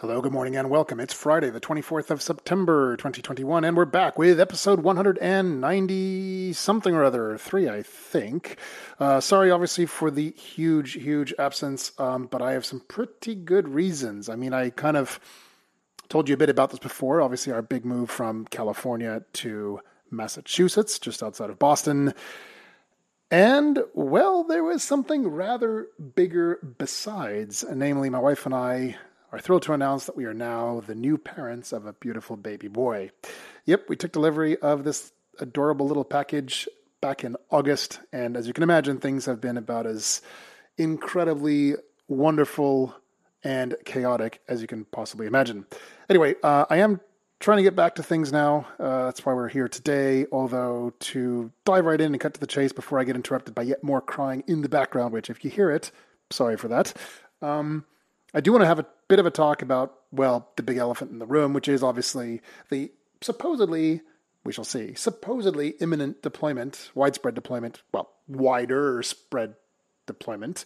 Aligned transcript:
Hello, 0.00 0.20
good 0.20 0.30
morning, 0.30 0.54
and 0.54 0.70
welcome. 0.70 1.00
It's 1.00 1.12
Friday, 1.12 1.50
the 1.50 1.60
24th 1.60 2.12
of 2.12 2.22
September, 2.22 2.96
2021, 2.98 3.64
and 3.64 3.76
we're 3.76 3.84
back 3.84 4.16
with 4.16 4.38
episode 4.38 4.78
190 4.78 6.52
something 6.52 6.94
or 6.94 7.02
other, 7.02 7.36
three, 7.36 7.68
I 7.68 7.82
think. 7.82 8.58
Uh, 9.00 9.18
sorry, 9.18 9.50
obviously, 9.50 9.86
for 9.86 10.12
the 10.12 10.30
huge, 10.30 10.92
huge 10.92 11.34
absence, 11.36 11.90
um, 11.98 12.26
but 12.26 12.40
I 12.40 12.52
have 12.52 12.64
some 12.64 12.78
pretty 12.78 13.34
good 13.34 13.66
reasons. 13.66 14.28
I 14.28 14.36
mean, 14.36 14.54
I 14.54 14.70
kind 14.70 14.96
of 14.96 15.18
told 16.08 16.28
you 16.28 16.34
a 16.34 16.38
bit 16.38 16.48
about 16.48 16.70
this 16.70 16.78
before. 16.78 17.20
Obviously, 17.20 17.52
our 17.52 17.60
big 17.60 17.84
move 17.84 18.08
from 18.08 18.44
California 18.44 19.24
to 19.32 19.80
Massachusetts, 20.12 21.00
just 21.00 21.24
outside 21.24 21.50
of 21.50 21.58
Boston. 21.58 22.14
And, 23.32 23.80
well, 23.94 24.44
there 24.44 24.62
was 24.62 24.84
something 24.84 25.26
rather 25.26 25.88
bigger 26.14 26.60
besides, 26.78 27.64
namely, 27.68 28.10
my 28.10 28.20
wife 28.20 28.46
and 28.46 28.54
I 28.54 28.96
are 29.32 29.38
thrilled 29.38 29.62
to 29.62 29.72
announce 29.72 30.06
that 30.06 30.16
we 30.16 30.24
are 30.24 30.34
now 30.34 30.82
the 30.86 30.94
new 30.94 31.18
parents 31.18 31.72
of 31.72 31.86
a 31.86 31.92
beautiful 31.92 32.36
baby 32.36 32.68
boy. 32.68 33.10
Yep, 33.66 33.88
we 33.88 33.96
took 33.96 34.12
delivery 34.12 34.56
of 34.58 34.84
this 34.84 35.12
adorable 35.38 35.86
little 35.86 36.04
package 36.04 36.68
back 37.00 37.24
in 37.24 37.36
August, 37.50 38.00
and 38.12 38.36
as 38.36 38.46
you 38.46 38.52
can 38.52 38.62
imagine, 38.62 38.98
things 38.98 39.26
have 39.26 39.40
been 39.40 39.56
about 39.56 39.86
as 39.86 40.22
incredibly 40.76 41.74
wonderful 42.08 42.94
and 43.44 43.76
chaotic 43.84 44.40
as 44.48 44.60
you 44.60 44.66
can 44.66 44.84
possibly 44.86 45.26
imagine. 45.26 45.66
Anyway, 46.08 46.34
uh, 46.42 46.64
I 46.68 46.78
am 46.78 47.00
trying 47.40 47.58
to 47.58 47.62
get 47.62 47.76
back 47.76 47.94
to 47.96 48.02
things 48.02 48.32
now. 48.32 48.66
Uh, 48.80 49.04
that's 49.04 49.24
why 49.24 49.32
we're 49.32 49.48
here 49.48 49.68
today. 49.68 50.26
Although, 50.32 50.92
to 51.00 51.52
dive 51.64 51.84
right 51.84 52.00
in 52.00 52.12
and 52.12 52.20
cut 52.20 52.34
to 52.34 52.40
the 52.40 52.46
chase 52.46 52.72
before 52.72 52.98
I 52.98 53.04
get 53.04 53.14
interrupted 53.14 53.54
by 53.54 53.62
yet 53.62 53.84
more 53.84 54.00
crying 54.00 54.42
in 54.46 54.62
the 54.62 54.68
background, 54.68 55.12
which, 55.12 55.30
if 55.30 55.44
you 55.44 55.50
hear 55.50 55.70
it, 55.70 55.92
sorry 56.30 56.56
for 56.56 56.68
that. 56.68 56.94
Um, 57.40 57.84
I 58.34 58.40
do 58.40 58.52
want 58.52 58.62
to 58.62 58.66
have 58.66 58.78
a 58.78 58.86
bit 59.08 59.18
of 59.18 59.26
a 59.26 59.30
talk 59.30 59.62
about, 59.62 59.94
well, 60.12 60.50
the 60.56 60.62
big 60.62 60.76
elephant 60.76 61.10
in 61.10 61.18
the 61.18 61.26
room, 61.26 61.52
which 61.52 61.68
is 61.68 61.82
obviously 61.82 62.42
the 62.68 62.92
supposedly, 63.20 64.02
we 64.44 64.52
shall 64.52 64.64
see, 64.64 64.94
supposedly 64.94 65.70
imminent 65.80 66.22
deployment, 66.22 66.90
widespread 66.94 67.34
deployment, 67.34 67.82
well, 67.92 68.10
wider 68.26 69.02
spread 69.02 69.54
deployment 70.06 70.64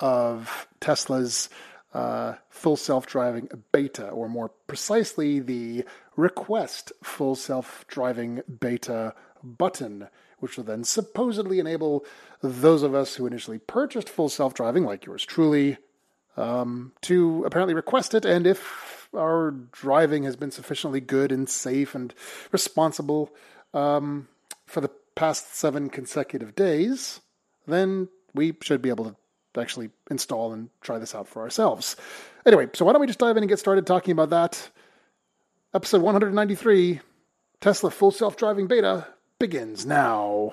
of 0.00 0.68
Tesla's 0.80 1.48
uh, 1.94 2.34
full 2.50 2.76
self 2.76 3.06
driving 3.06 3.48
beta, 3.72 4.08
or 4.08 4.28
more 4.28 4.50
precisely, 4.66 5.40
the 5.40 5.84
request 6.16 6.92
full 7.02 7.34
self 7.34 7.86
driving 7.88 8.42
beta 8.60 9.14
button, 9.42 10.08
which 10.40 10.56
will 10.56 10.64
then 10.64 10.84
supposedly 10.84 11.58
enable 11.58 12.04
those 12.42 12.82
of 12.82 12.94
us 12.94 13.14
who 13.14 13.26
initially 13.26 13.58
purchased 13.58 14.10
full 14.10 14.28
self 14.28 14.52
driving, 14.52 14.84
like 14.84 15.06
yours 15.06 15.24
truly, 15.24 15.78
um, 16.38 16.92
to 17.02 17.44
apparently 17.44 17.74
request 17.74 18.14
it. 18.14 18.24
And 18.24 18.46
if 18.46 19.08
our 19.14 19.50
driving 19.72 20.22
has 20.22 20.36
been 20.36 20.50
sufficiently 20.50 21.00
good 21.00 21.32
and 21.32 21.48
safe 21.48 21.94
and 21.94 22.14
responsible 22.52 23.34
um, 23.74 24.28
for 24.66 24.80
the 24.80 24.90
past 25.14 25.54
seven 25.56 25.90
consecutive 25.90 26.54
days, 26.54 27.20
then 27.66 28.08
we 28.34 28.54
should 28.62 28.80
be 28.80 28.88
able 28.88 29.04
to 29.04 29.16
actually 29.60 29.90
install 30.10 30.52
and 30.52 30.70
try 30.80 30.98
this 30.98 31.14
out 31.14 31.26
for 31.26 31.42
ourselves. 31.42 31.96
Anyway, 32.46 32.68
so 32.74 32.84
why 32.84 32.92
don't 32.92 33.00
we 33.00 33.06
just 33.06 33.18
dive 33.18 33.36
in 33.36 33.42
and 33.42 33.48
get 33.48 33.58
started 33.58 33.86
talking 33.86 34.12
about 34.12 34.30
that? 34.30 34.70
Episode 35.74 36.02
193 36.02 37.00
Tesla 37.60 37.90
Full 37.90 38.12
Self 38.12 38.36
Driving 38.36 38.68
Beta 38.68 39.06
begins 39.38 39.84
now. 39.84 40.52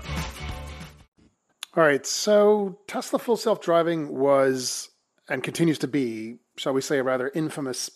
All 1.73 1.83
right, 1.83 2.05
so 2.05 2.79
Tesla 2.85 3.17
full 3.17 3.37
self 3.37 3.61
driving 3.61 4.17
was 4.17 4.89
and 5.29 5.41
continues 5.41 5.79
to 5.79 5.87
be, 5.87 6.39
shall 6.57 6.73
we 6.73 6.81
say, 6.81 6.97
a 6.97 7.03
rather 7.03 7.31
infamous 7.33 7.89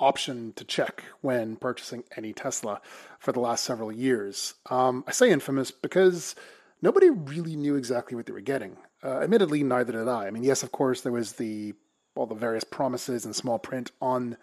option 0.00 0.54
to 0.54 0.64
check 0.64 1.04
when 1.20 1.56
purchasing 1.56 2.04
any 2.16 2.32
Tesla 2.32 2.80
for 3.18 3.32
the 3.32 3.40
last 3.40 3.64
several 3.64 3.92
years. 3.92 4.54
Um, 4.70 5.04
I 5.06 5.12
say 5.12 5.30
infamous 5.30 5.70
because 5.70 6.34
nobody 6.80 7.10
really 7.10 7.54
knew 7.54 7.76
exactly 7.76 8.16
what 8.16 8.24
they 8.24 8.32
were 8.32 8.40
getting. 8.40 8.78
Uh, 9.04 9.20
admittedly, 9.20 9.62
neither 9.62 9.92
did 9.92 10.08
I. 10.08 10.26
I 10.26 10.30
mean, 10.30 10.42
yes, 10.44 10.62
of 10.62 10.72
course, 10.72 11.02
there 11.02 11.12
was 11.12 11.34
the 11.34 11.74
all 12.14 12.26
the 12.26 12.34
various 12.34 12.64
promises 12.64 13.26
and 13.26 13.36
small 13.36 13.58
print 13.58 13.90
on 14.00 14.38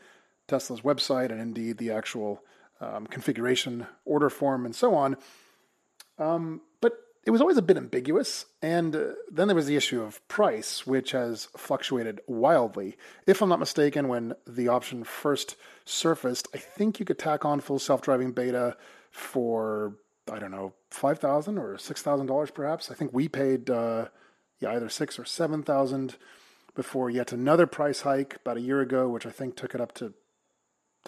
Tesla's 0.48 0.82
website, 0.82 1.32
and 1.32 1.42
indeed 1.42 1.80
the 1.80 1.90
actual 1.90 2.44
um, 2.80 3.08
configuration 3.08 3.88
order 4.06 4.30
form 4.30 4.64
and 4.64 4.76
so 4.76 4.94
on. 4.94 5.18
Um, 6.20 6.62
but 6.82 6.94
it 7.26 7.32
was 7.32 7.42
always 7.42 7.58
a 7.58 7.62
bit 7.62 7.78
ambiguous. 7.78 8.46
And 8.62 8.96
uh, 8.96 9.04
then 9.32 9.48
there 9.48 9.56
was 9.56 9.68
the 9.68 9.76
issue 9.76 10.02
of 10.02 10.26
price, 10.28 10.86
which 10.86 11.12
has 11.12 11.48
fluctuated 11.58 12.22
wildly. 12.28 12.98
If 13.26 13.42
I'm 13.42 13.50
not 13.50 13.60
mistaken, 13.60 14.08
when 14.08 14.34
the 14.46 14.68
option 14.68 15.04
first 15.04 15.56
surfaced, 15.86 16.48
I 16.54 16.58
think 16.58 17.00
you 17.00 17.06
could 17.06 17.20
tack 17.20 17.46
on 17.46 17.62
full 17.62 17.80
self 17.80 18.02
driving 18.02 18.32
beta 18.32 18.76
for, 19.12 19.96
I 20.32 20.40
don't 20.40 20.52
know, 20.52 20.74
5,000 20.90 21.58
or 21.58 21.76
$6,000 21.76 22.54
perhaps. 22.54 22.92
I 22.92 22.94
think 22.94 23.14
we 23.14 23.28
paid 23.28 23.70
uh, 23.70 24.08
yeah, 24.60 24.72
either 24.72 24.90
six 24.90 25.20
or 25.20 25.26
7000 25.26 26.16
before 26.76 27.10
yet 27.10 27.32
another 27.32 27.68
price 27.68 28.02
hike 28.02 28.38
about 28.38 28.58
a 28.58 28.62
year 28.62 28.82
ago, 28.82 29.10
which 29.10 29.26
I 29.26 29.30
think 29.30 29.56
took 29.56 29.76
it 29.76 29.82
up 29.82 29.94
to 29.96 30.14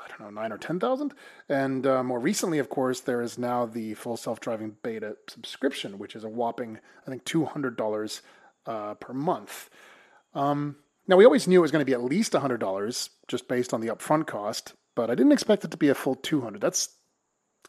I 0.03 0.07
don't 0.07 0.19
know, 0.19 0.41
nine 0.41 0.51
or 0.51 0.57
10,000. 0.57 1.13
And 1.49 1.87
uh, 1.87 2.03
more 2.03 2.19
recently, 2.19 2.59
of 2.59 2.69
course, 2.69 2.99
there 2.99 3.21
is 3.21 3.37
now 3.37 3.65
the 3.65 3.93
full 3.93 4.17
self 4.17 4.39
driving 4.39 4.75
beta 4.83 5.17
subscription, 5.27 5.97
which 5.97 6.15
is 6.15 6.23
a 6.23 6.29
whopping, 6.29 6.79
I 7.05 7.09
think, 7.09 7.25
$200 7.25 8.21
uh, 8.65 8.93
per 8.95 9.13
month. 9.13 9.69
Um, 10.33 10.77
now, 11.07 11.17
we 11.17 11.25
always 11.25 11.47
knew 11.47 11.59
it 11.59 11.61
was 11.61 11.71
going 11.71 11.85
to 11.85 11.89
be 11.89 11.93
at 11.93 12.03
least 12.03 12.33
$100 12.33 13.09
just 13.27 13.47
based 13.47 13.73
on 13.73 13.81
the 13.81 13.87
upfront 13.87 14.27
cost, 14.27 14.73
but 14.95 15.09
I 15.09 15.15
didn't 15.15 15.33
expect 15.33 15.63
it 15.63 15.71
to 15.71 15.77
be 15.77 15.89
a 15.89 15.95
full 15.95 16.15
200 16.15 16.61
That's 16.61 16.89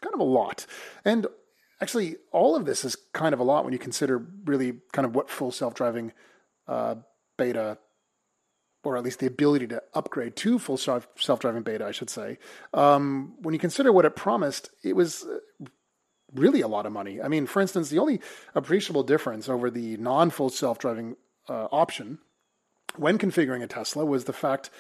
kind 0.01 0.15
of 0.15 0.21
a 0.21 0.25
lot. 0.25 0.67
And 1.05 1.27
actually, 1.81 2.17
all 2.33 2.57
of 2.57 2.65
this 2.65 2.85
is 2.85 2.97
kind 3.13 3.35
of 3.35 3.41
a 3.41 3.45
lot 3.45 3.65
when 3.65 3.73
you 3.73 3.79
consider 3.79 4.27
really 4.45 4.81
kind 4.93 5.07
of 5.07 5.15
what 5.15 5.31
full 5.31 5.53
self 5.53 5.75
driving 5.75 6.13
uh, 6.67 6.97
beta 7.37 7.79
or 8.87 8.97
at 8.97 9.05
least 9.05 9.21
the 9.21 9.27
ability 9.27 9.67
to 9.69 9.83
upgrade 9.95 10.37
to 10.37 10.59
full 10.59 10.77
self 10.77 11.41
driving 11.41 11.63
beta, 11.63 11.85
I 11.85 11.93
should 11.93 12.11
say. 12.11 12.39
Um, 12.73 13.35
when 13.41 13.53
you 13.53 13.59
consider 13.59 13.93
what 13.93 14.05
it 14.05 14.17
promised, 14.17 14.71
it 14.83 14.95
was 14.95 15.25
uh, 15.25 15.67
really 16.35 16.61
a 16.61 16.69
lot 16.69 16.87
of 16.87 16.93
money. 16.93 17.21
I 17.21 17.29
mean, 17.29 17.47
for 17.47 17.61
instance, 17.61 17.89
the 17.91 17.99
only 17.99 18.21
appreciable 18.55 19.03
difference 19.03 19.49
over 19.49 19.71
the 19.71 19.97
non 19.97 20.31
full 20.31 20.51
self 20.51 20.79
driving 20.79 21.17
uh, 21.49 21.69
option 21.71 22.19
when 22.97 23.19
configuring 23.19 23.63
a 23.63 23.67
Tesla 23.67 24.05
was 24.05 24.25
the 24.25 24.33
fact 24.33 24.71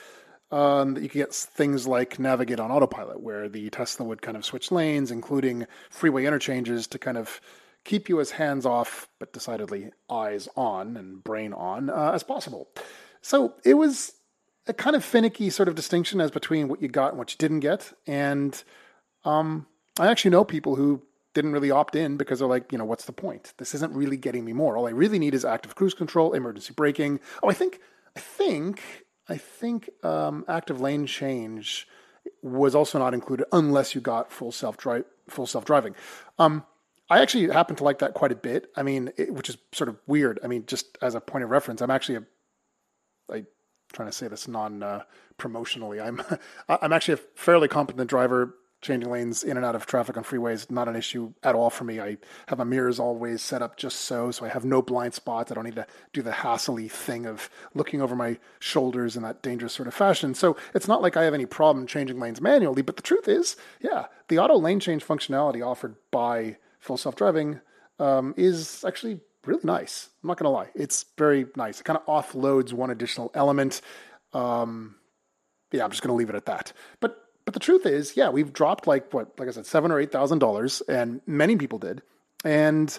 um, 0.50 0.94
that 0.94 1.02
you 1.02 1.08
could 1.08 1.18
get 1.18 1.34
things 1.34 1.86
like 1.86 2.18
navigate 2.18 2.60
on 2.60 2.70
autopilot, 2.70 3.20
where 3.20 3.48
the 3.48 3.68
Tesla 3.70 4.06
would 4.06 4.22
kind 4.22 4.36
of 4.36 4.44
switch 4.44 4.70
lanes, 4.70 5.10
including 5.10 5.66
freeway 5.90 6.24
interchanges, 6.24 6.86
to 6.88 6.98
kind 6.98 7.18
of 7.18 7.40
keep 7.86 8.08
you 8.08 8.20
as 8.20 8.32
hands 8.32 8.66
off, 8.66 9.08
but 9.18 9.32
decidedly 9.32 9.90
eyes 10.10 10.48
on 10.56 10.96
and 10.96 11.22
brain 11.22 11.52
on 11.52 11.88
uh, 11.88 12.12
as 12.12 12.22
possible. 12.22 12.68
So 13.22 13.54
it 13.64 13.74
was 13.74 14.12
a 14.66 14.74
kind 14.74 14.96
of 14.96 15.04
finicky 15.04 15.48
sort 15.50 15.68
of 15.68 15.74
distinction 15.74 16.20
as 16.20 16.30
between 16.30 16.68
what 16.68 16.82
you 16.82 16.88
got 16.88 17.10
and 17.10 17.18
what 17.18 17.32
you 17.32 17.36
didn't 17.38 17.60
get. 17.60 17.92
And 18.06 18.62
um, 19.24 19.66
I 19.98 20.08
actually 20.08 20.32
know 20.32 20.44
people 20.44 20.74
who 20.74 21.02
didn't 21.32 21.52
really 21.52 21.70
opt 21.70 21.94
in 21.94 22.16
because 22.16 22.40
they're 22.40 22.48
like, 22.48 22.72
you 22.72 22.78
know, 22.78 22.84
what's 22.84 23.04
the 23.04 23.12
point? 23.12 23.52
This 23.58 23.74
isn't 23.74 23.94
really 23.94 24.16
getting 24.16 24.44
me 24.44 24.52
more. 24.52 24.76
All 24.76 24.86
I 24.86 24.90
really 24.90 25.18
need 25.18 25.34
is 25.34 25.44
active 25.44 25.74
cruise 25.74 25.94
control, 25.94 26.32
emergency 26.32 26.72
braking. 26.74 27.20
Oh, 27.42 27.50
I 27.50 27.54
think, 27.54 27.80
I 28.16 28.20
think, 28.20 28.82
I 29.28 29.36
think 29.36 29.90
um, 30.02 30.44
active 30.48 30.80
lane 30.80 31.06
change 31.06 31.86
was 32.42 32.74
also 32.74 32.98
not 32.98 33.14
included 33.14 33.46
unless 33.52 33.94
you 33.94 34.00
got 34.00 34.32
full 34.32 34.50
self 34.50 34.76
drive, 34.76 35.04
full 35.28 35.46
self 35.46 35.64
driving. 35.64 35.94
Um, 36.38 36.64
I 37.08 37.20
actually 37.20 37.48
happen 37.48 37.76
to 37.76 37.84
like 37.84 38.00
that 38.00 38.14
quite 38.14 38.32
a 38.32 38.36
bit. 38.36 38.70
I 38.76 38.82
mean, 38.82 39.12
it, 39.16 39.32
which 39.32 39.48
is 39.48 39.56
sort 39.72 39.88
of 39.88 39.96
weird. 40.06 40.40
I 40.42 40.48
mean, 40.48 40.64
just 40.66 40.98
as 41.00 41.14
a 41.14 41.20
point 41.20 41.44
of 41.44 41.50
reference, 41.50 41.80
I'm 41.80 41.90
actually 41.90 42.16
a 42.16 42.22
I 43.32 43.44
trying 43.92 44.08
to 44.08 44.12
say 44.12 44.28
this 44.28 44.48
non 44.48 44.82
uh, 44.82 45.02
promotionally. 45.38 46.04
I'm 46.04 46.22
I'm 46.68 46.92
actually 46.92 47.14
a 47.14 47.20
fairly 47.34 47.68
competent 47.68 48.10
driver 48.10 48.54
changing 48.82 49.10
lanes 49.10 49.42
in 49.42 49.56
and 49.56 49.64
out 49.64 49.74
of 49.74 49.86
traffic 49.86 50.16
on 50.16 50.22
freeways 50.22 50.70
not 50.70 50.86
an 50.86 50.94
issue 50.94 51.32
at 51.42 51.54
all 51.54 51.70
for 51.70 51.84
me. 51.84 51.98
I 51.98 52.18
have 52.46 52.58
my 52.58 52.64
mirrors 52.64 53.00
always 53.00 53.42
set 53.42 53.62
up 53.62 53.76
just 53.76 54.02
so, 54.02 54.30
so 54.30 54.44
I 54.44 54.48
have 54.48 54.64
no 54.64 54.82
blind 54.82 55.14
spots. 55.14 55.50
I 55.50 55.54
don't 55.54 55.64
need 55.64 55.76
to 55.76 55.86
do 56.12 56.22
the 56.22 56.30
hassly 56.30 56.88
thing 56.88 57.26
of 57.26 57.48
looking 57.74 58.02
over 58.02 58.14
my 58.14 58.38
shoulders 58.60 59.16
in 59.16 59.22
that 59.22 59.42
dangerous 59.42 59.72
sort 59.72 59.88
of 59.88 59.94
fashion. 59.94 60.34
So 60.34 60.56
it's 60.74 60.86
not 60.86 61.02
like 61.02 61.16
I 61.16 61.24
have 61.24 61.34
any 61.34 61.46
problem 61.46 61.86
changing 61.86 62.20
lanes 62.20 62.40
manually. 62.40 62.82
But 62.82 62.96
the 62.96 63.02
truth 63.02 63.28
is, 63.28 63.56
yeah, 63.80 64.06
the 64.28 64.38
auto 64.38 64.58
lane 64.58 64.78
change 64.78 65.04
functionality 65.04 65.66
offered 65.66 65.96
by 66.12 66.58
full 66.86 66.96
self 66.96 67.16
driving 67.16 67.60
um, 67.98 68.34
is 68.36 68.84
actually 68.86 69.20
really 69.44 69.60
nice. 69.64 70.08
I'm 70.22 70.28
not 70.28 70.38
going 70.38 70.44
to 70.44 70.50
lie. 70.50 70.70
It's 70.74 71.04
very 71.18 71.46
nice. 71.56 71.80
It 71.80 71.84
kind 71.84 71.98
of 71.98 72.06
offloads 72.06 72.72
one 72.72 72.90
additional 72.90 73.30
element. 73.34 73.80
Um, 74.32 74.96
yeah, 75.72 75.84
I'm 75.84 75.90
just 75.90 76.02
going 76.02 76.10
to 76.10 76.14
leave 76.16 76.30
it 76.30 76.36
at 76.36 76.46
that. 76.46 76.72
But 77.00 77.22
but 77.44 77.54
the 77.54 77.60
truth 77.60 77.86
is, 77.86 78.16
yeah, 78.16 78.30
we've 78.30 78.52
dropped 78.52 78.88
like 78.88 79.14
what, 79.14 79.38
like 79.38 79.48
I 79.48 79.52
said, 79.52 79.66
seven 79.66 79.92
or 79.92 80.00
eight 80.00 80.10
thousand 80.10 80.40
dollars, 80.40 80.80
and 80.88 81.20
many 81.26 81.56
people 81.56 81.78
did, 81.78 82.02
and 82.44 82.98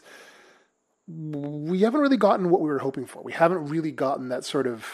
we 1.08 1.82
haven't 1.82 2.02
really 2.02 2.18
gotten 2.18 2.50
what 2.50 2.62
we 2.62 2.70
were 2.70 2.80
hoping 2.80 3.06
for. 3.06 3.22
We 3.24 3.34
haven't 3.34 3.70
really 3.70 3.92
gotten 3.92 4.30
that 4.30 4.46
sort 4.46 4.68
of 4.68 4.86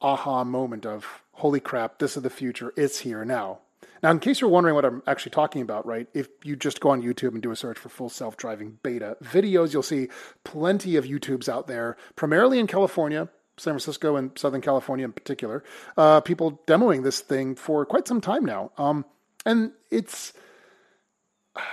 aha 0.00 0.44
moment 0.44 0.84
of 0.86 1.06
holy 1.32 1.60
crap, 1.60 1.98
this 1.98 2.16
is 2.16 2.22
the 2.22 2.30
future. 2.30 2.72
It's 2.76 2.98
here 3.00 3.24
now. 3.24 3.60
Now, 4.04 4.10
in 4.10 4.18
case 4.18 4.42
you're 4.42 4.50
wondering 4.50 4.74
what 4.74 4.84
I'm 4.84 5.02
actually 5.06 5.30
talking 5.30 5.62
about, 5.62 5.86
right? 5.86 6.06
If 6.12 6.28
you 6.44 6.56
just 6.56 6.78
go 6.78 6.90
on 6.90 7.00
YouTube 7.00 7.32
and 7.32 7.40
do 7.42 7.50
a 7.50 7.56
search 7.56 7.78
for 7.78 7.88
full 7.88 8.10
self 8.10 8.36
driving 8.36 8.78
beta 8.82 9.16
videos, 9.24 9.72
you'll 9.72 9.82
see 9.82 10.08
plenty 10.44 10.96
of 10.96 11.06
YouTubes 11.06 11.48
out 11.48 11.68
there, 11.68 11.96
primarily 12.14 12.58
in 12.58 12.66
California, 12.66 13.30
San 13.56 13.72
Francisco 13.72 14.16
and 14.16 14.38
Southern 14.38 14.60
California 14.60 15.06
in 15.06 15.12
particular, 15.12 15.64
uh, 15.96 16.20
people 16.20 16.60
demoing 16.66 17.02
this 17.02 17.20
thing 17.20 17.54
for 17.54 17.86
quite 17.86 18.06
some 18.06 18.20
time 18.20 18.44
now. 18.44 18.72
Um, 18.76 19.06
and 19.46 19.72
it's, 19.90 20.34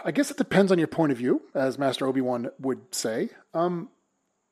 I 0.06 0.12
guess 0.12 0.32
it 0.32 0.38
depends 0.38 0.72
on 0.72 0.78
your 0.80 0.88
point 0.88 1.12
of 1.12 1.18
view, 1.18 1.42
as 1.54 1.78
Master 1.78 2.08
Obi 2.08 2.22
Wan 2.22 2.50
would 2.62 2.96
say. 2.96 3.28
Um, 3.54 3.90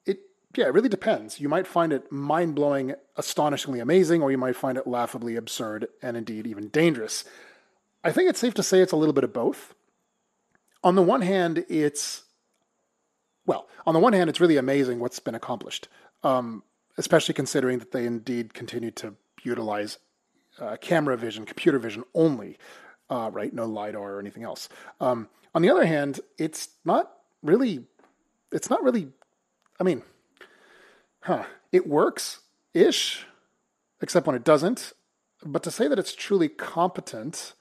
it, 0.06 0.20
yeah, 0.54 0.66
it 0.66 0.74
really 0.74 0.90
depends. 0.90 1.40
You 1.40 1.48
might 1.48 1.66
find 1.66 1.94
it 1.94 2.12
mind 2.12 2.56
blowing, 2.56 2.96
astonishingly 3.16 3.80
amazing, 3.80 4.22
or 4.22 4.32
you 4.32 4.38
might 4.38 4.58
find 4.58 4.78
it 4.78 4.86
laughably 4.86 5.38
absurd 5.38 5.88
and 6.02 6.18
indeed 6.18 6.46
even 6.46 6.68
dangerous. 6.68 7.24
I 8.04 8.12
think 8.12 8.30
it's 8.30 8.40
safe 8.40 8.54
to 8.56 8.64
say 8.64 8.80
it's 8.80 8.92
a 8.92 8.98
little 8.98 9.14
bit 9.14 9.24
of 9.24 9.34
both. 9.34 9.74
On 10.84 10.96
the 10.96 11.02
one 11.02 11.22
hand, 11.22 11.66
it's 11.68 12.24
well, 13.46 13.68
on 13.86 13.94
the 13.94 14.00
one 14.00 14.14
hand, 14.14 14.30
it's 14.30 14.40
really 14.40 14.58
amazing 14.58 15.00
what's 15.00 15.20
been 15.20 15.36
accomplished. 15.36 15.88
Um, 16.24 16.64
especially 16.98 17.34
considering 17.34 17.80
that 17.80 17.92
they 17.92 18.06
indeed 18.06 18.54
continue 18.54 18.92
to 18.92 19.16
utilize 19.44 19.98
uh, 20.60 20.76
camera 20.82 21.18
vision, 21.18 21.46
computer 21.46 21.80
vision 21.80 22.04
only, 22.14 22.58
uh, 23.10 23.30
right? 23.32 23.54
No 23.54 23.66
lidar 23.66 24.16
or 24.16 24.20
anything 24.20 24.44
else. 24.44 24.70
Um, 25.00 25.30
on 25.56 25.62
the 25.62 25.70
other 25.70 25.86
hand, 25.86 26.20
it's 26.38 26.70
not 26.86 27.12
really. 27.42 27.86
It's 28.52 28.70
not 28.70 28.84
really. 28.84 29.08
I 29.80 29.84
mean, 29.84 30.04
huh? 31.22 31.46
It 31.72 31.88
works 31.88 32.40
ish, 32.74 33.26
except 34.02 34.28
when 34.28 34.36
it 34.36 34.44
doesn't. 34.44 34.94
But 35.44 35.64
to 35.64 35.72
say 35.72 35.88
that 35.88 35.98
it's 35.98 36.14
truly 36.14 36.50
competent, 36.50 37.54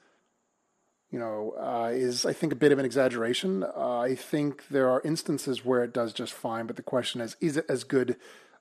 you 1.11 1.19
know, 1.19 1.55
uh, 1.59 1.89
is 1.91 2.25
I 2.25 2.33
think 2.33 2.53
a 2.53 2.55
bit 2.55 2.71
of 2.71 2.79
an 2.79 2.85
exaggeration. 2.85 3.63
Uh, 3.63 3.99
I 3.99 4.15
think 4.15 4.67
there 4.69 4.89
are 4.89 5.01
instances 5.03 5.65
where 5.65 5.83
it 5.83 5.93
does 5.93 6.13
just 6.13 6.33
fine, 6.33 6.67
but 6.67 6.75
the 6.75 6.83
question 6.83 7.21
is, 7.21 7.35
is 7.41 7.57
it 7.57 7.65
as 7.67 7.83
good 7.83 8.17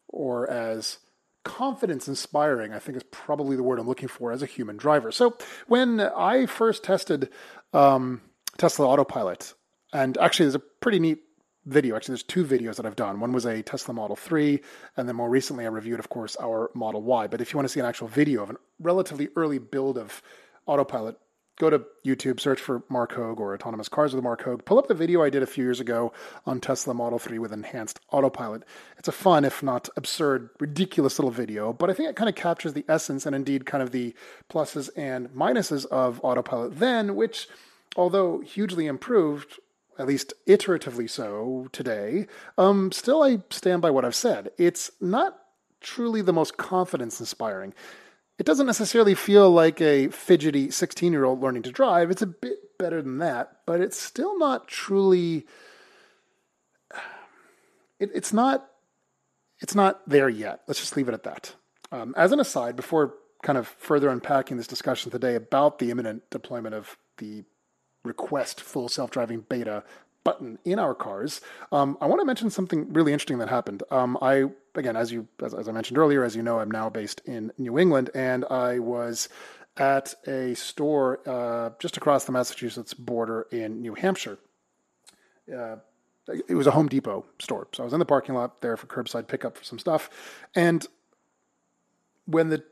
or 0.08 0.48
as 0.48 0.98
confidence 1.44 2.08
inspiring, 2.08 2.72
I 2.72 2.78
think 2.78 2.96
is 2.96 3.04
probably 3.10 3.56
the 3.56 3.62
word 3.62 3.78
I'm 3.78 3.86
looking 3.86 4.08
for 4.08 4.32
as 4.32 4.42
a 4.42 4.46
human 4.46 4.76
driver. 4.76 5.12
So 5.12 5.36
when 5.66 6.00
I 6.00 6.46
first 6.46 6.84
tested 6.84 7.30
um, 7.72 8.20
Tesla 8.56 8.86
Autopilot, 8.86 9.54
and 9.92 10.18
actually 10.18 10.44
there's 10.44 10.54
a 10.54 10.58
pretty 10.58 10.98
neat 10.98 11.18
video. 11.64 11.96
Actually, 11.96 12.12
there's 12.12 12.22
two 12.22 12.44
videos 12.44 12.76
that 12.76 12.86
I've 12.86 12.96
done. 12.96 13.20
One 13.20 13.32
was 13.32 13.44
a 13.44 13.62
Tesla 13.62 13.94
Model 13.94 14.16
3, 14.16 14.60
and 14.96 15.08
then 15.08 15.16
more 15.16 15.28
recently 15.28 15.64
I 15.64 15.68
reviewed, 15.68 16.00
of 16.00 16.08
course, 16.08 16.36
our 16.40 16.70
Model 16.74 17.02
Y. 17.02 17.26
But 17.26 17.40
if 17.40 17.52
you 17.52 17.58
want 17.58 17.68
to 17.68 17.72
see 17.72 17.80
an 17.80 17.86
actual 17.86 18.08
video 18.08 18.42
of 18.42 18.50
a 18.50 18.56
relatively 18.80 19.28
early 19.36 19.58
build 19.58 19.98
of 19.98 20.22
Autopilot, 20.66 21.16
go 21.58 21.68
to 21.68 21.84
YouTube, 22.04 22.40
search 22.40 22.60
for 22.60 22.82
Marc 22.88 23.12
Hoag 23.12 23.40
or 23.40 23.52
Autonomous 23.52 23.88
Cars 23.88 24.14
with 24.14 24.22
Marc 24.22 24.42
Hoag. 24.42 24.64
Pull 24.64 24.78
up 24.78 24.86
the 24.86 24.94
video 24.94 25.22
I 25.22 25.30
did 25.30 25.42
a 25.42 25.46
few 25.46 25.64
years 25.64 25.80
ago 25.80 26.12
on 26.46 26.60
Tesla 26.60 26.94
Model 26.94 27.18
3 27.18 27.38
with 27.38 27.52
enhanced 27.52 28.00
autopilot. 28.10 28.62
It's 28.96 29.08
a 29.08 29.12
fun, 29.12 29.44
if 29.44 29.62
not 29.62 29.88
absurd, 29.96 30.50
ridiculous 30.60 31.18
little 31.18 31.30
video, 31.30 31.72
but 31.72 31.90
I 31.90 31.94
think 31.94 32.08
it 32.08 32.16
kind 32.16 32.28
of 32.28 32.36
captures 32.36 32.72
the 32.72 32.84
essence 32.88 33.26
and 33.26 33.34
indeed 33.34 33.66
kind 33.66 33.82
of 33.82 33.90
the 33.90 34.14
pluses 34.48 34.88
and 34.96 35.28
minuses 35.30 35.84
of 35.86 36.20
autopilot 36.22 36.78
then, 36.78 37.16
which, 37.16 37.48
although 37.96 38.40
hugely 38.40 38.86
improved, 38.86 39.58
at 39.98 40.06
least 40.06 40.32
iteratively 40.46 41.10
so 41.10 41.68
today, 41.72 42.28
um, 42.56 42.92
still 42.92 43.22
I 43.22 43.40
stand 43.50 43.82
by 43.82 43.90
what 43.90 44.04
I've 44.04 44.14
said. 44.14 44.50
It's 44.58 44.92
not 45.00 45.38
truly 45.80 46.22
the 46.22 46.32
most 46.32 46.56
confidence 46.56 47.18
inspiring 47.20 47.74
it 48.38 48.46
doesn't 48.46 48.66
necessarily 48.66 49.14
feel 49.14 49.50
like 49.50 49.80
a 49.80 50.08
fidgety 50.08 50.70
16 50.70 51.12
year 51.12 51.24
old 51.24 51.40
learning 51.40 51.62
to 51.64 51.72
drive. 51.72 52.10
It's 52.10 52.22
a 52.22 52.26
bit 52.26 52.78
better 52.78 53.02
than 53.02 53.18
that, 53.18 53.58
but 53.66 53.80
it's 53.80 54.00
still 54.00 54.38
not 54.38 54.68
truly. 54.68 55.46
It, 58.00 58.12
it's 58.14 58.32
not. 58.32 58.64
It's 59.58 59.74
not 59.74 60.08
there 60.08 60.28
yet. 60.28 60.60
Let's 60.68 60.78
just 60.78 60.96
leave 60.96 61.08
it 61.08 61.14
at 61.14 61.24
that. 61.24 61.52
Um, 61.90 62.14
as 62.16 62.30
an 62.30 62.38
aside, 62.38 62.76
before 62.76 63.14
kind 63.42 63.58
of 63.58 63.66
further 63.66 64.08
unpacking 64.08 64.56
this 64.56 64.68
discussion 64.68 65.10
today 65.10 65.34
about 65.34 65.80
the 65.80 65.90
imminent 65.90 66.30
deployment 66.30 66.76
of 66.76 66.96
the 67.16 67.42
request 68.04 68.60
full 68.60 68.88
self 68.88 69.10
driving 69.10 69.40
beta 69.48 69.82
button 70.28 70.58
in 70.66 70.78
our 70.78 70.94
cars, 70.94 71.40
um, 71.72 71.96
I 72.02 72.06
want 72.06 72.20
to 72.20 72.26
mention 72.26 72.50
something 72.50 72.92
really 72.92 73.12
interesting 73.14 73.38
that 73.38 73.48
happened. 73.48 73.82
Um, 73.90 74.18
I 74.20 74.44
again, 74.74 74.94
as 74.94 75.10
you 75.10 75.26
as, 75.42 75.54
as 75.54 75.68
I 75.68 75.72
mentioned 75.72 75.96
earlier, 75.96 76.22
as 76.22 76.36
you 76.36 76.42
know, 76.42 76.60
I'm 76.60 76.70
now 76.70 76.90
based 76.90 77.22
in 77.24 77.50
New 77.56 77.78
England, 77.78 78.10
and 78.14 78.44
I 78.44 78.78
was 78.78 79.30
at 79.78 80.14
a 80.26 80.54
store 80.54 81.20
uh, 81.26 81.70
just 81.78 81.96
across 81.96 82.26
the 82.26 82.32
Massachusetts 82.32 82.92
border 82.92 83.46
in 83.50 83.80
New 83.80 83.94
Hampshire. 83.94 84.38
Uh, 85.50 85.76
it 86.46 86.54
was 86.54 86.66
a 86.66 86.72
Home 86.72 86.88
Depot 86.88 87.24
store, 87.38 87.68
so 87.72 87.82
I 87.82 87.86
was 87.86 87.94
in 87.94 88.00
the 88.00 88.04
parking 88.04 88.34
lot 88.34 88.60
there 88.60 88.76
for 88.76 88.86
curbside 88.86 89.28
pickup 89.28 89.56
for 89.56 89.64
some 89.64 89.78
stuff, 89.78 90.10
and 90.54 90.86
when 92.26 92.50
the 92.50 92.62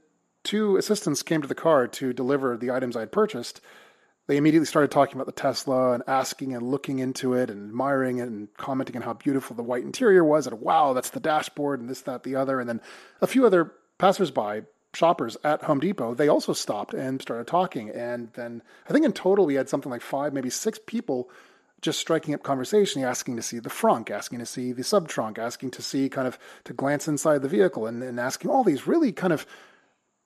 two 0.45 0.77
assistants 0.77 1.23
came 1.23 1.41
to 1.41 1.49
the 1.49 1.55
car 1.55 1.89
to 1.89 2.13
deliver 2.13 2.57
the 2.59 2.71
items 2.71 2.97
I 2.97 3.01
had 3.01 3.13
purchased, 3.13 3.63
they 4.27 4.37
immediately 4.37 4.67
started 4.67 4.91
talking 4.91 5.15
about 5.15 5.27
the 5.27 5.33
Tesla 5.33 5.93
and 5.93 6.03
asking 6.07 6.55
and 6.55 6.69
looking 6.69 6.99
into 6.99 7.35
it 7.35 7.49
and 7.49 7.69
admiring 7.69 8.19
it 8.19 8.29
and 8.29 8.53
commenting 8.57 8.97
on 8.97 9.03
how 9.03 9.13
beautiful 9.13 9.55
the 9.55 9.63
white 9.63 9.85
interior 9.85 10.25
was 10.25 10.47
and 10.47 10.61
wow, 10.61 10.93
that's 10.93 11.11
the 11.11 11.21
dashboard 11.21 11.81
and 11.81 11.89
this, 11.89 12.01
that, 12.03 12.25
the 12.25 12.37
other. 12.37 12.59
And 12.59 12.69
then 12.69 12.81
a 13.21 13.27
few 13.27 13.47
other 13.47 13.73
passersby, 13.99 14.63
shoppers 14.95 15.37
at 15.45 15.63
Home 15.65 15.79
Depot, 15.79 16.15
they 16.15 16.29
also 16.29 16.53
stopped 16.53 16.95
and 16.95 17.21
started 17.21 17.47
talking. 17.47 17.91
And 17.91 18.33
then 18.33 18.63
I 18.89 18.93
think 18.93 19.05
in 19.05 19.13
total 19.13 19.47
we 19.47 19.55
had 19.55 19.69
something 19.69 19.91
like 19.91 20.03
five, 20.03 20.33
maybe 20.33 20.51
six 20.51 20.81
people 20.85 21.31
just 21.83 22.01
striking 22.01 22.35
up 22.35 22.43
conversation, 22.43 23.05
asking 23.05 23.37
to 23.37 23.43
see 23.43 23.59
the 23.59 23.69
frunk, 23.69 24.11
asking 24.11 24.39
to 24.39 24.47
see 24.47 24.73
the 24.73 24.83
sub 24.83 25.09
trunk, 25.09 25.39
asking 25.39 25.71
to 25.73 25.83
see 25.83 26.09
kind 26.09 26.27
of 26.27 26.39
to 26.65 26.73
glance 26.73 27.07
inside 27.07 27.43
the 27.43 27.49
vehicle 27.49 27.87
and, 27.87 28.03
and 28.03 28.19
asking 28.19 28.51
all 28.51 28.65
these 28.65 28.87
really 28.87 29.13
kind 29.13 29.33
of 29.33 29.47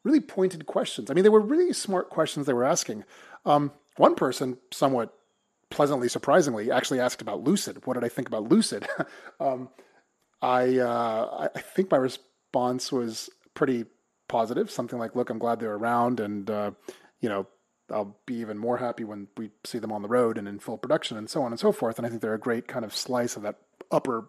really 0.04 0.21
pointed 0.21 0.64
questions. 0.66 1.11
I 1.11 1.14
mean, 1.14 1.25
they 1.25 1.30
were 1.30 1.40
really 1.40 1.73
smart 1.73 2.09
questions 2.09 2.47
they 2.47 2.52
were 2.52 2.64
asking. 2.64 3.04
Um, 3.45 3.73
one 3.97 4.14
person, 4.14 4.59
somewhat 4.73 5.12
pleasantly 5.70 6.09
surprisingly, 6.09 6.70
actually 6.70 7.00
asked 7.00 7.23
about 7.23 7.42
Lucid. 7.42 7.87
What 7.87 7.94
did 7.94 8.04
I 8.04 8.09
think 8.09 8.28
about 8.28 8.49
Lucid? 8.49 8.87
um, 9.40 9.68
I 10.42 10.78
uh, 10.78 11.49
I 11.54 11.61
think 11.61 11.90
my 11.90 11.97
response 11.97 12.90
was 12.90 13.30
pretty 13.54 13.87
positive. 14.28 14.70
Something 14.70 14.99
like, 14.99 15.14
"Look, 15.14 15.30
I'm 15.30 15.38
glad 15.38 15.61
they're 15.61 15.75
around, 15.75 16.20
and 16.20 16.50
uh, 16.50 16.73
you 17.20 17.28
know, 17.28 17.47
I'll 17.90 18.18
be 18.26 18.37
even 18.37 18.59
more 18.59 18.78
happy 18.78 19.04
when 19.04 19.28
we 19.37 19.50
see 19.64 19.78
them 19.78 19.92
on 19.92 20.02
the 20.02 20.09
road 20.09 20.38
and 20.38 20.49
in 20.49 20.59
full 20.59 20.78
production, 20.78 21.16
and 21.16 21.28
so 21.28 21.42
on 21.42 21.52
and 21.52 21.61
so 21.61 21.73
forth." 21.73 21.99
And 21.99 22.06
I 22.06 22.11
think 22.11 22.23
they're 22.23 22.35
a 22.35 22.38
great 22.38 22.68
kind 22.68 22.85
of 22.85 22.94
slice 22.94 23.37
of 23.37 23.42
that 23.42 23.56
upper 23.90 24.28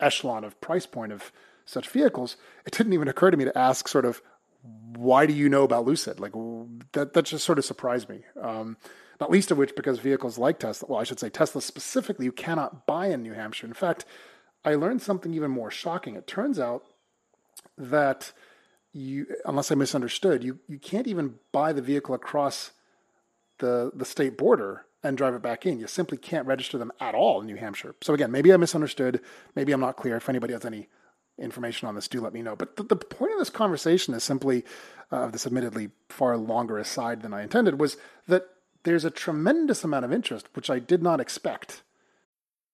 echelon 0.00 0.44
of 0.44 0.60
price 0.60 0.86
point 0.86 1.12
of 1.12 1.32
such 1.64 1.88
vehicles. 1.88 2.36
It 2.66 2.72
didn't 2.72 2.92
even 2.92 3.08
occur 3.08 3.30
to 3.30 3.36
me 3.36 3.44
to 3.44 3.56
ask, 3.56 3.88
sort 3.88 4.04
of, 4.04 4.20
why 4.62 5.26
do 5.26 5.32
you 5.32 5.48
know 5.48 5.62
about 5.62 5.84
Lucid? 5.84 6.20
Like 6.20 6.32
that, 6.92 7.12
that 7.14 7.24
just 7.24 7.44
sort 7.44 7.58
of 7.58 7.64
surprised 7.64 8.08
me. 8.08 8.24
Um, 8.40 8.76
not 9.20 9.30
least 9.30 9.50
of 9.50 9.58
which 9.58 9.76
because 9.76 9.98
vehicles 9.98 10.38
like 10.38 10.58
Tesla, 10.58 10.88
well, 10.90 11.00
I 11.00 11.04
should 11.04 11.20
say 11.20 11.28
Tesla 11.30 11.62
specifically, 11.62 12.24
you 12.24 12.32
cannot 12.32 12.86
buy 12.86 13.06
in 13.06 13.22
New 13.22 13.34
Hampshire. 13.34 13.66
In 13.66 13.72
fact, 13.72 14.04
I 14.64 14.74
learned 14.74 15.02
something 15.02 15.34
even 15.34 15.50
more 15.50 15.70
shocking. 15.70 16.16
It 16.16 16.26
turns 16.26 16.58
out 16.58 16.84
that 17.78 18.32
you, 18.92 19.26
unless 19.44 19.70
I 19.72 19.74
misunderstood, 19.74 20.42
you, 20.42 20.58
you 20.68 20.78
can't 20.78 21.06
even 21.06 21.36
buy 21.52 21.72
the 21.72 21.82
vehicle 21.82 22.14
across 22.14 22.72
the, 23.58 23.90
the 23.94 24.04
state 24.04 24.36
border 24.36 24.86
and 25.02 25.16
drive 25.16 25.34
it 25.34 25.42
back 25.42 25.66
in. 25.66 25.78
You 25.78 25.86
simply 25.86 26.18
can't 26.18 26.46
register 26.46 26.78
them 26.78 26.92
at 27.00 27.14
all 27.14 27.40
in 27.40 27.46
New 27.46 27.56
Hampshire. 27.56 27.94
So 28.02 28.14
again, 28.14 28.30
maybe 28.30 28.52
I 28.52 28.56
misunderstood. 28.56 29.20
Maybe 29.54 29.72
I'm 29.72 29.80
not 29.80 29.96
clear. 29.96 30.16
If 30.16 30.28
anybody 30.28 30.52
has 30.52 30.64
any 30.64 30.88
information 31.38 31.88
on 31.88 31.94
this, 31.94 32.08
do 32.08 32.20
let 32.20 32.32
me 32.32 32.42
know. 32.42 32.56
But 32.56 32.76
the, 32.76 32.82
the 32.82 32.96
point 32.96 33.32
of 33.32 33.38
this 33.38 33.50
conversation 33.50 34.14
is 34.14 34.22
simply, 34.24 34.64
uh, 35.10 35.28
this 35.28 35.46
admittedly 35.46 35.90
far 36.08 36.36
longer 36.36 36.78
aside 36.78 37.22
than 37.22 37.34
I 37.34 37.42
intended, 37.42 37.80
was 37.80 37.96
that 38.28 38.46
there's 38.84 39.04
a 39.04 39.10
tremendous 39.10 39.84
amount 39.84 40.04
of 40.04 40.12
interest, 40.12 40.48
which 40.54 40.70
I 40.70 40.78
did 40.78 41.02
not 41.02 41.20
expect. 41.20 41.82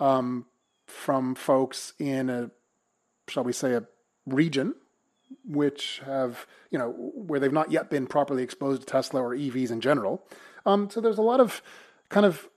um, 0.00 0.46
from 0.86 1.34
folks 1.34 1.92
in 1.98 2.28
a, 2.28 2.50
shall 3.28 3.44
we 3.44 3.52
say, 3.52 3.74
a 3.74 3.84
region 4.26 4.74
which 5.44 6.00
have, 6.04 6.46
you 6.70 6.78
know, 6.78 6.90
where 7.14 7.38
they've 7.38 7.52
not 7.52 7.70
yet 7.70 7.88
been 7.88 8.06
properly 8.06 8.42
exposed 8.42 8.82
to 8.82 8.86
Tesla 8.86 9.22
or 9.22 9.34
EVs 9.34 9.70
in 9.70 9.80
general. 9.80 10.26
Um, 10.66 10.90
so 10.90 11.00
there's 11.00 11.18
a 11.18 11.22
lot 11.22 11.40
of 11.40 11.62
kind 12.08 12.26
of 12.26 12.48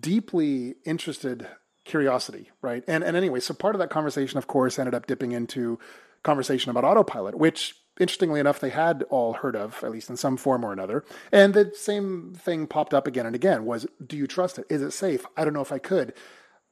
deeply 0.00 0.76
interested 0.86 1.46
curiosity, 1.84 2.50
right? 2.62 2.84
And 2.86 3.04
and 3.04 3.16
anyway, 3.16 3.40
so 3.40 3.52
part 3.52 3.74
of 3.74 3.80
that 3.80 3.90
conversation, 3.90 4.38
of 4.38 4.46
course, 4.46 4.78
ended 4.78 4.94
up 4.94 5.06
dipping 5.06 5.32
into 5.32 5.78
conversation 6.22 6.70
about 6.70 6.84
autopilot, 6.84 7.36
which 7.36 7.74
interestingly 8.00 8.40
enough, 8.40 8.60
they 8.60 8.70
had 8.70 9.04
all 9.10 9.34
heard 9.34 9.54
of, 9.54 9.82
at 9.84 9.90
least 9.90 10.08
in 10.08 10.16
some 10.16 10.36
form 10.36 10.64
or 10.64 10.72
another. 10.72 11.04
And 11.30 11.52
the 11.52 11.72
same 11.74 12.34
thing 12.34 12.66
popped 12.66 12.94
up 12.94 13.06
again 13.06 13.26
and 13.26 13.34
again 13.34 13.64
was, 13.64 13.86
do 14.04 14.16
you 14.16 14.26
trust 14.26 14.58
it? 14.58 14.66
Is 14.70 14.82
it 14.82 14.92
safe? 14.92 15.26
I 15.36 15.44
don't 15.44 15.52
know 15.52 15.60
if 15.60 15.72
I 15.72 15.78
could 15.78 16.14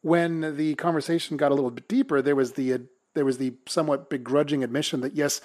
when 0.02 0.56
the 0.56 0.74
conversation 0.76 1.36
got 1.36 1.52
a 1.52 1.54
little 1.54 1.70
bit 1.70 1.88
deeper, 1.88 2.22
there 2.22 2.36
was 2.36 2.52
the 2.52 2.72
uh, 2.72 2.78
there 3.14 3.24
was 3.24 3.38
the 3.38 3.54
somewhat 3.66 4.08
begrudging 4.08 4.62
admission 4.62 5.00
that 5.00 5.14
yes, 5.14 5.40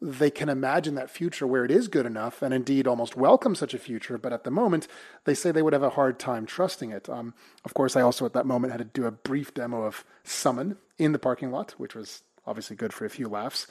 they 0.00 0.30
can 0.30 0.48
imagine 0.48 0.94
that 0.94 1.10
future 1.10 1.46
where 1.46 1.64
it 1.64 1.70
is 1.70 1.88
good 1.88 2.06
enough, 2.06 2.40
and 2.40 2.54
indeed 2.54 2.86
almost 2.86 3.16
welcome 3.16 3.54
such 3.54 3.74
a 3.74 3.78
future. 3.78 4.16
But 4.16 4.32
at 4.32 4.44
the 4.44 4.50
moment, 4.50 4.86
they 5.24 5.34
say 5.34 5.50
they 5.50 5.62
would 5.62 5.72
have 5.72 5.82
a 5.82 5.90
hard 5.90 6.18
time 6.18 6.46
trusting 6.46 6.92
it. 6.92 7.08
Um, 7.08 7.34
of 7.64 7.74
course, 7.74 7.96
I 7.96 8.02
also 8.02 8.24
at 8.24 8.32
that 8.34 8.46
moment 8.46 8.72
had 8.72 8.78
to 8.78 8.84
do 8.84 9.06
a 9.06 9.10
brief 9.10 9.52
demo 9.52 9.82
of 9.82 10.04
Summon 10.22 10.76
in 10.98 11.12
the 11.12 11.18
parking 11.18 11.50
lot, 11.50 11.72
which 11.72 11.94
was 11.94 12.22
obviously 12.46 12.76
good 12.76 12.92
for 12.92 13.04
a 13.04 13.10
few 13.10 13.28
laughs. 13.28 13.66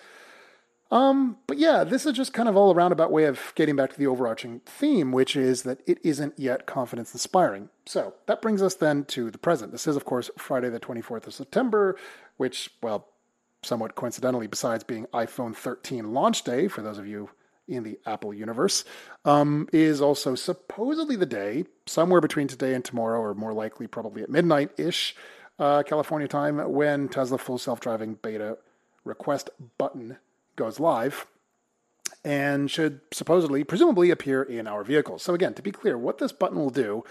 Um, 0.89 1.37
but 1.47 1.57
yeah, 1.57 1.83
this 1.83 2.05
is 2.05 2.13
just 2.13 2.33
kind 2.33 2.47
of 2.47 2.55
all 2.55 2.71
a 2.71 2.73
roundabout 2.73 3.11
way 3.11 3.25
of 3.25 3.51
getting 3.55 3.75
back 3.75 3.91
to 3.91 3.99
the 3.99 4.07
overarching 4.07 4.61
theme, 4.65 5.11
which 5.11 5.35
is 5.35 5.63
that 5.63 5.81
it 5.85 5.99
isn't 6.03 6.33
yet 6.37 6.65
confidence 6.65 7.13
inspiring. 7.13 7.69
So 7.85 8.13
that 8.27 8.41
brings 8.41 8.61
us 8.61 8.75
then 8.75 9.03
to 9.05 9.29
the 9.29 9.37
present. 9.37 9.71
This 9.71 9.87
is, 9.87 9.95
of 9.95 10.05
course, 10.05 10.29
Friday 10.37 10.69
the 10.69 10.79
24th 10.79 11.27
of 11.27 11.33
September, 11.33 11.97
which, 12.37 12.69
well, 12.81 13.07
somewhat 13.63 13.95
coincidentally, 13.95 14.47
besides 14.47 14.83
being 14.83 15.05
iPhone 15.07 15.55
13 15.55 16.13
launch 16.13 16.43
day, 16.43 16.67
for 16.67 16.81
those 16.81 16.97
of 16.97 17.07
you 17.07 17.29
in 17.67 17.83
the 17.83 17.99
Apple 18.05 18.33
universe, 18.33 18.85
um, 19.25 19.67
is 19.73 19.99
also 19.99 20.35
supposedly 20.35 21.17
the 21.17 21.25
day, 21.25 21.65
somewhere 21.85 22.21
between 22.21 22.47
today 22.47 22.73
and 22.73 22.85
tomorrow, 22.85 23.19
or 23.19 23.33
more 23.33 23.53
likely 23.53 23.87
probably 23.87 24.23
at 24.23 24.29
midnight 24.29 24.71
ish, 24.77 25.15
uh, 25.59 25.83
California 25.83 26.29
time, 26.29 26.59
when 26.71 27.09
Tesla 27.09 27.37
full 27.37 27.57
self 27.57 27.81
driving 27.81 28.13
beta 28.13 28.57
request 29.03 29.49
button 29.77 30.17
goes 30.57 30.79
live 30.79 31.25
and 32.23 32.69
should 32.69 32.99
supposedly, 33.13 33.63
presumably, 33.63 34.11
appear 34.11 34.43
in 34.43 34.67
our 34.67 34.83
vehicles. 34.83 35.23
So, 35.23 35.33
again, 35.33 35.53
to 35.53 35.61
be 35.61 35.71
clear, 35.71 35.97
what 35.97 36.17
this 36.17 36.33
button 36.33 36.57
will 36.57 36.69
do, 36.69 37.05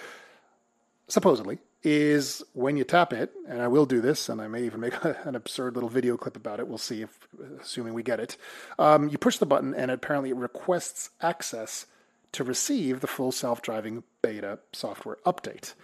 supposedly, 1.09 1.59
is 1.83 2.43
when 2.53 2.77
you 2.77 2.85
tap 2.85 3.13
it, 3.13 3.33
and 3.49 3.63
I 3.63 3.69
will 3.69 3.87
do 3.87 4.01
this, 4.01 4.29
and 4.29 4.43
I 4.43 4.49
may 4.49 4.65
even 4.65 4.81
make 4.81 4.93
an 5.25 5.35
absurd 5.35 5.75
little 5.75 5.89
video 5.89 6.17
clip 6.17 6.37
about 6.37 6.61
it. 6.61 6.69
We'll 6.69 6.79
see 6.79 7.03
if, 7.03 7.27
assuming 7.61 7.95
we 7.95 8.03
get 8.03 8.21
it. 8.21 8.37
Um, 8.79 9.09
you 9.09 9.17
push 9.17 9.39
the 9.39 9.47
button, 9.47 9.75
and 9.75 9.91
apparently 9.91 10.31
it 10.31 10.37
requests 10.37 11.11
access 11.23 11.87
to 12.33 12.45
receive 12.45 13.01
the 13.01 13.07
full 13.07 13.33
self 13.33 13.63
driving 13.63 14.03
beta 14.21 14.59
software 14.73 15.17
update. 15.25 15.75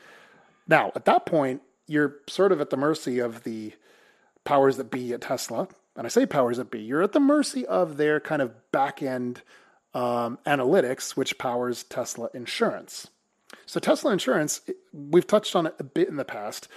Now, 0.68 0.92
at 0.94 1.06
that 1.06 1.24
point, 1.24 1.62
you're 1.86 2.16
sort 2.28 2.52
of 2.52 2.60
at 2.60 2.70
the 2.70 2.76
mercy 2.76 3.18
of 3.18 3.44
the 3.44 3.72
powers 4.44 4.76
that 4.76 4.90
be 4.90 5.12
at 5.12 5.22
Tesla 5.22 5.68
and 5.96 6.06
I 6.06 6.08
say 6.08 6.26
powers 6.26 6.56
that 6.56 6.70
be, 6.70 6.80
you're 6.80 7.02
at 7.02 7.12
the 7.12 7.20
mercy 7.20 7.66
of 7.66 7.96
their 7.96 8.20
kind 8.20 8.42
of 8.42 8.72
back 8.72 9.02
end 9.02 9.42
um, 9.94 10.38
analytics, 10.46 11.16
which 11.16 11.38
powers 11.38 11.84
Tesla 11.84 12.28
Insurance. 12.34 13.08
So, 13.66 13.78
Tesla 13.78 14.12
Insurance, 14.12 14.62
we've 14.92 15.26
touched 15.26 15.54
on 15.54 15.66
it 15.66 15.74
a 15.78 15.84
bit 15.84 16.08
in 16.08 16.16
the 16.16 16.24
past. 16.24 16.68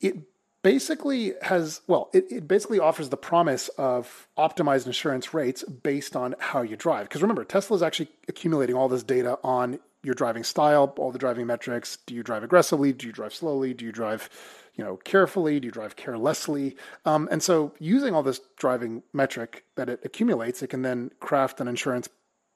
It 0.00 0.16
basically 0.62 1.34
has, 1.42 1.80
well, 1.86 2.10
it, 2.12 2.26
it 2.30 2.48
basically 2.48 2.78
offers 2.78 3.08
the 3.08 3.16
promise 3.16 3.68
of 3.78 4.28
optimized 4.36 4.86
insurance 4.86 5.32
rates 5.32 5.62
based 5.62 6.16
on 6.16 6.34
how 6.38 6.62
you 6.62 6.76
drive. 6.76 7.08
Because 7.08 7.22
remember, 7.22 7.44
Tesla 7.44 7.76
is 7.76 7.82
actually 7.82 8.08
accumulating 8.28 8.76
all 8.76 8.88
this 8.88 9.02
data 9.02 9.38
on 9.44 9.78
your 10.02 10.14
driving 10.14 10.44
style, 10.44 10.92
all 10.98 11.12
the 11.12 11.18
driving 11.18 11.46
metrics. 11.46 11.98
Do 12.06 12.14
you 12.14 12.22
drive 12.22 12.42
aggressively? 12.42 12.92
Do 12.92 13.06
you 13.06 13.12
drive 13.12 13.34
slowly? 13.34 13.72
Do 13.72 13.84
you 13.84 13.92
drive 13.92 14.28
you 14.74 14.84
know, 14.84 14.96
carefully? 14.96 15.60
Do 15.60 15.66
you 15.66 15.72
drive 15.72 15.96
carelessly? 15.96 16.76
Um, 17.04 17.28
and 17.30 17.42
so, 17.42 17.72
using 17.78 18.14
all 18.14 18.22
this 18.22 18.40
driving 18.56 19.02
metric 19.12 19.64
that 19.76 19.88
it 19.88 20.00
accumulates, 20.04 20.62
it 20.62 20.68
can 20.68 20.82
then 20.82 21.10
craft 21.20 21.60
an 21.60 21.68
insurance 21.68 22.08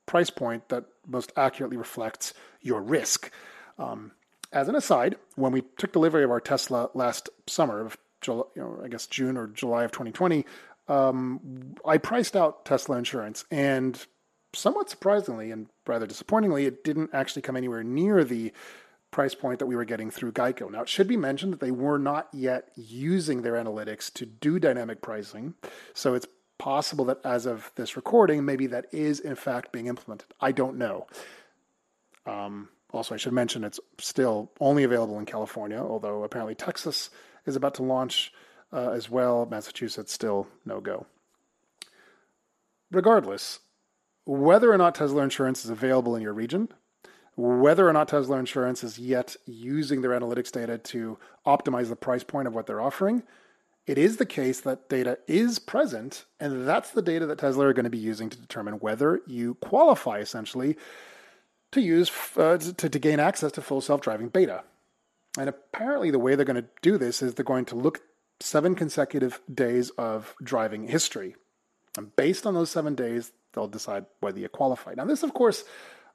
price 0.06 0.30
point 0.30 0.68
that 0.68 0.84
most 1.06 1.32
accurately 1.36 1.76
reflects 1.76 2.34
your 2.60 2.80
risk. 2.80 3.30
Um, 3.78 4.12
as 4.52 4.68
an 4.68 4.74
aside, 4.74 5.16
when 5.36 5.52
we 5.52 5.62
took 5.76 5.92
delivery 5.92 6.24
of 6.24 6.30
our 6.30 6.40
Tesla 6.40 6.90
last 6.94 7.28
summer, 7.46 7.80
of 7.84 7.96
July, 8.20 8.44
you 8.56 8.62
know, 8.62 8.80
I 8.82 8.88
guess 8.88 9.06
June 9.06 9.36
or 9.36 9.46
July 9.46 9.84
of 9.84 9.92
2020, 9.92 10.44
um, 10.88 11.74
I 11.84 11.98
priced 11.98 12.34
out 12.34 12.64
Tesla 12.64 12.96
insurance, 12.96 13.44
and 13.50 14.04
somewhat 14.54 14.88
surprisingly 14.88 15.50
and 15.50 15.66
rather 15.86 16.06
disappointingly, 16.06 16.64
it 16.64 16.82
didn't 16.82 17.10
actually 17.12 17.42
come 17.42 17.56
anywhere 17.56 17.84
near 17.84 18.24
the 18.24 18.52
price 19.10 19.34
point 19.34 19.58
that 19.58 19.66
we 19.66 19.76
were 19.76 19.84
getting 19.84 20.10
through 20.10 20.32
Geico. 20.32 20.70
Now, 20.70 20.82
it 20.82 20.88
should 20.88 21.08
be 21.08 21.16
mentioned 21.16 21.52
that 21.52 21.60
they 21.60 21.70
were 21.70 21.98
not 21.98 22.28
yet 22.32 22.70
using 22.76 23.42
their 23.42 23.54
analytics 23.54 24.12
to 24.14 24.26
do 24.26 24.58
dynamic 24.58 25.00
pricing. 25.00 25.54
So 25.94 26.14
it's 26.14 26.26
possible 26.58 27.04
that 27.06 27.18
as 27.24 27.46
of 27.46 27.72
this 27.76 27.96
recording, 27.96 28.44
maybe 28.44 28.66
that 28.66 28.86
is 28.92 29.20
in 29.20 29.34
fact 29.34 29.72
being 29.72 29.86
implemented. 29.86 30.34
I 30.40 30.52
don't 30.52 30.76
know. 30.76 31.06
Um, 32.26 32.68
also, 32.92 33.14
I 33.14 33.18
should 33.18 33.32
mention 33.32 33.64
it's 33.64 33.80
still 33.98 34.50
only 34.60 34.82
available 34.82 35.18
in 35.18 35.26
California, 35.26 35.78
although 35.78 36.22
apparently 36.24 36.54
Texas 36.54 37.10
is 37.46 37.56
about 37.56 37.74
to 37.74 37.82
launch 37.82 38.32
uh, 38.72 38.90
as 38.90 39.08
well. 39.10 39.46
Massachusetts 39.46 40.12
still 40.12 40.46
no 40.64 40.80
go. 40.80 41.06
Regardless, 42.90 43.60
whether 44.24 44.72
or 44.72 44.78
not 44.78 44.94
Tesla 44.94 45.22
insurance 45.22 45.64
is 45.64 45.70
available 45.70 46.16
in 46.16 46.22
your 46.22 46.32
region, 46.32 46.68
whether 47.38 47.88
or 47.88 47.92
not 47.92 48.08
Tesla 48.08 48.36
Insurance 48.36 48.82
is 48.82 48.98
yet 48.98 49.36
using 49.46 50.02
their 50.02 50.10
analytics 50.10 50.50
data 50.50 50.76
to 50.76 51.16
optimize 51.46 51.88
the 51.88 51.94
price 51.94 52.24
point 52.24 52.48
of 52.48 52.54
what 52.54 52.66
they're 52.66 52.80
offering, 52.80 53.22
it 53.86 53.96
is 53.96 54.16
the 54.16 54.26
case 54.26 54.60
that 54.62 54.88
data 54.88 55.18
is 55.28 55.60
present, 55.60 56.24
and 56.40 56.66
that's 56.66 56.90
the 56.90 57.00
data 57.00 57.26
that 57.26 57.38
Tesla 57.38 57.66
are 57.66 57.72
going 57.72 57.84
to 57.84 57.90
be 57.90 57.96
using 57.96 58.28
to 58.28 58.36
determine 58.36 58.74
whether 58.80 59.20
you 59.28 59.54
qualify 59.54 60.18
essentially 60.18 60.76
to 61.70 61.80
use 61.80 62.10
uh, 62.36 62.58
to, 62.58 62.88
to 62.88 62.98
gain 62.98 63.20
access 63.20 63.52
to 63.52 63.62
full 63.62 63.80
self-driving 63.80 64.30
beta. 64.30 64.64
And 65.38 65.48
apparently, 65.48 66.10
the 66.10 66.18
way 66.18 66.34
they're 66.34 66.44
going 66.44 66.60
to 66.60 66.68
do 66.82 66.98
this 66.98 67.22
is 67.22 67.34
they're 67.34 67.44
going 67.44 67.66
to 67.66 67.76
look 67.76 68.00
seven 68.40 68.74
consecutive 68.74 69.40
days 69.52 69.90
of 69.90 70.34
driving 70.42 70.88
history, 70.88 71.36
and 71.96 72.14
based 72.16 72.48
on 72.48 72.54
those 72.54 72.70
seven 72.70 72.96
days, 72.96 73.30
they'll 73.52 73.68
decide 73.68 74.06
whether 74.18 74.40
you 74.40 74.48
qualify. 74.48 74.94
Now, 74.94 75.04
this, 75.04 75.22
of 75.22 75.34
course, 75.34 75.62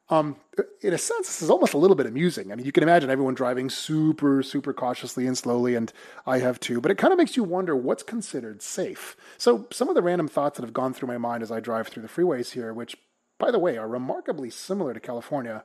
um, 0.09 0.35
in 0.81 0.93
a 0.93 0.97
sense, 0.97 1.27
this 1.27 1.41
is 1.41 1.49
almost 1.49 1.73
a 1.73 1.77
little 1.77 1.95
bit 1.95 2.05
amusing. 2.05 2.51
I 2.51 2.55
mean, 2.55 2.65
you 2.65 2.73
can 2.73 2.83
imagine 2.83 3.09
everyone 3.09 3.35
driving 3.35 3.69
super, 3.69 4.43
super 4.43 4.73
cautiously 4.73 5.25
and 5.25 5.37
slowly, 5.37 5.75
and 5.75 5.93
I 6.25 6.39
have 6.39 6.59
too, 6.59 6.81
but 6.81 6.91
it 6.91 6.97
kind 6.97 7.13
of 7.13 7.17
makes 7.17 7.37
you 7.37 7.43
wonder 7.43 7.75
what's 7.75 8.03
considered 8.03 8.61
safe. 8.61 9.15
So, 9.37 9.65
some 9.71 9.87
of 9.87 9.95
the 9.95 10.01
random 10.01 10.27
thoughts 10.27 10.57
that 10.57 10.65
have 10.65 10.73
gone 10.73 10.93
through 10.93 11.07
my 11.07 11.17
mind 11.17 11.41
as 11.41 11.51
I 11.51 11.61
drive 11.61 11.87
through 11.87 12.03
the 12.03 12.09
freeways 12.09 12.51
here, 12.51 12.73
which, 12.73 12.97
by 13.39 13.49
the 13.49 13.59
way, 13.59 13.77
are 13.77 13.87
remarkably 13.87 14.49
similar 14.49 14.93
to 14.93 14.99
California. 14.99 15.63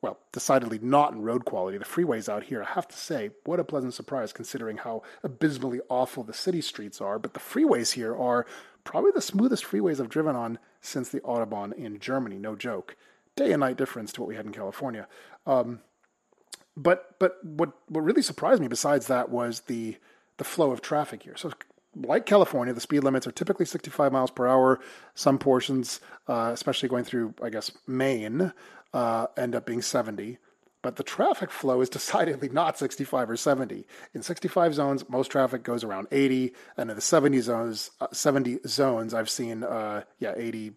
Well, 0.00 0.18
decidedly 0.32 0.78
not 0.80 1.12
in 1.12 1.22
road 1.22 1.44
quality. 1.44 1.76
The 1.76 1.84
freeways 1.84 2.28
out 2.28 2.44
here, 2.44 2.62
I 2.62 2.72
have 2.72 2.88
to 2.88 2.96
say, 2.96 3.30
what 3.44 3.60
a 3.60 3.64
pleasant 3.64 3.94
surprise 3.94 4.32
considering 4.32 4.78
how 4.78 5.02
abysmally 5.24 5.80
awful 5.90 6.22
the 6.22 6.32
city 6.32 6.60
streets 6.60 7.00
are. 7.00 7.18
But 7.18 7.34
the 7.34 7.40
freeways 7.40 7.92
here 7.92 8.16
are 8.16 8.46
probably 8.84 9.10
the 9.12 9.20
smoothest 9.20 9.64
freeways 9.64 10.00
I've 10.00 10.08
driven 10.08 10.36
on 10.36 10.60
since 10.80 11.08
the 11.08 11.20
Autobahn 11.20 11.72
in 11.74 11.98
Germany, 11.98 12.38
no 12.38 12.54
joke 12.54 12.96
day 13.38 13.52
and 13.52 13.60
night 13.60 13.76
difference 13.76 14.12
to 14.12 14.20
what 14.20 14.28
we 14.28 14.36
had 14.36 14.44
in 14.44 14.52
California. 14.52 15.06
Um, 15.46 15.80
but 16.76 17.18
but 17.18 17.42
what 17.44 17.72
what 17.88 18.02
really 18.02 18.22
surprised 18.22 18.60
me 18.60 18.68
besides 18.68 19.06
that 19.06 19.30
was 19.30 19.60
the 19.62 19.96
the 20.36 20.44
flow 20.44 20.70
of 20.70 20.80
traffic 20.80 21.22
here. 21.22 21.36
So 21.36 21.52
like 21.96 22.26
California, 22.26 22.74
the 22.74 22.80
speed 22.80 23.00
limits 23.00 23.26
are 23.26 23.32
typically 23.32 23.66
65 23.66 24.12
miles 24.12 24.30
per 24.30 24.46
hour. 24.46 24.78
Some 25.14 25.38
portions, 25.38 26.00
uh, 26.28 26.50
especially 26.52 26.88
going 26.88 27.04
through 27.04 27.34
I 27.42 27.50
guess 27.50 27.72
Maine, 27.86 28.52
uh, 28.92 29.26
end 29.36 29.54
up 29.54 29.66
being 29.66 29.82
70. 29.82 30.38
But 30.80 30.94
the 30.94 31.02
traffic 31.02 31.50
flow 31.50 31.80
is 31.80 31.88
decidedly 31.98 32.48
not 32.48 32.78
65 32.78 33.30
or 33.30 33.36
70. 33.36 33.86
In 34.14 34.22
65 34.22 34.74
zones, 34.74 35.08
most 35.08 35.30
traffic 35.30 35.64
goes 35.64 35.82
around 35.82 36.06
80, 36.12 36.52
and 36.76 36.90
in 36.90 36.96
the 36.96 37.02
70 37.02 37.40
zones, 37.40 37.90
uh, 38.00 38.06
70 38.12 38.60
zones, 38.66 39.14
I've 39.14 39.30
seen 39.30 39.64
uh, 39.64 40.02
yeah 40.18 40.34
80 40.36 40.74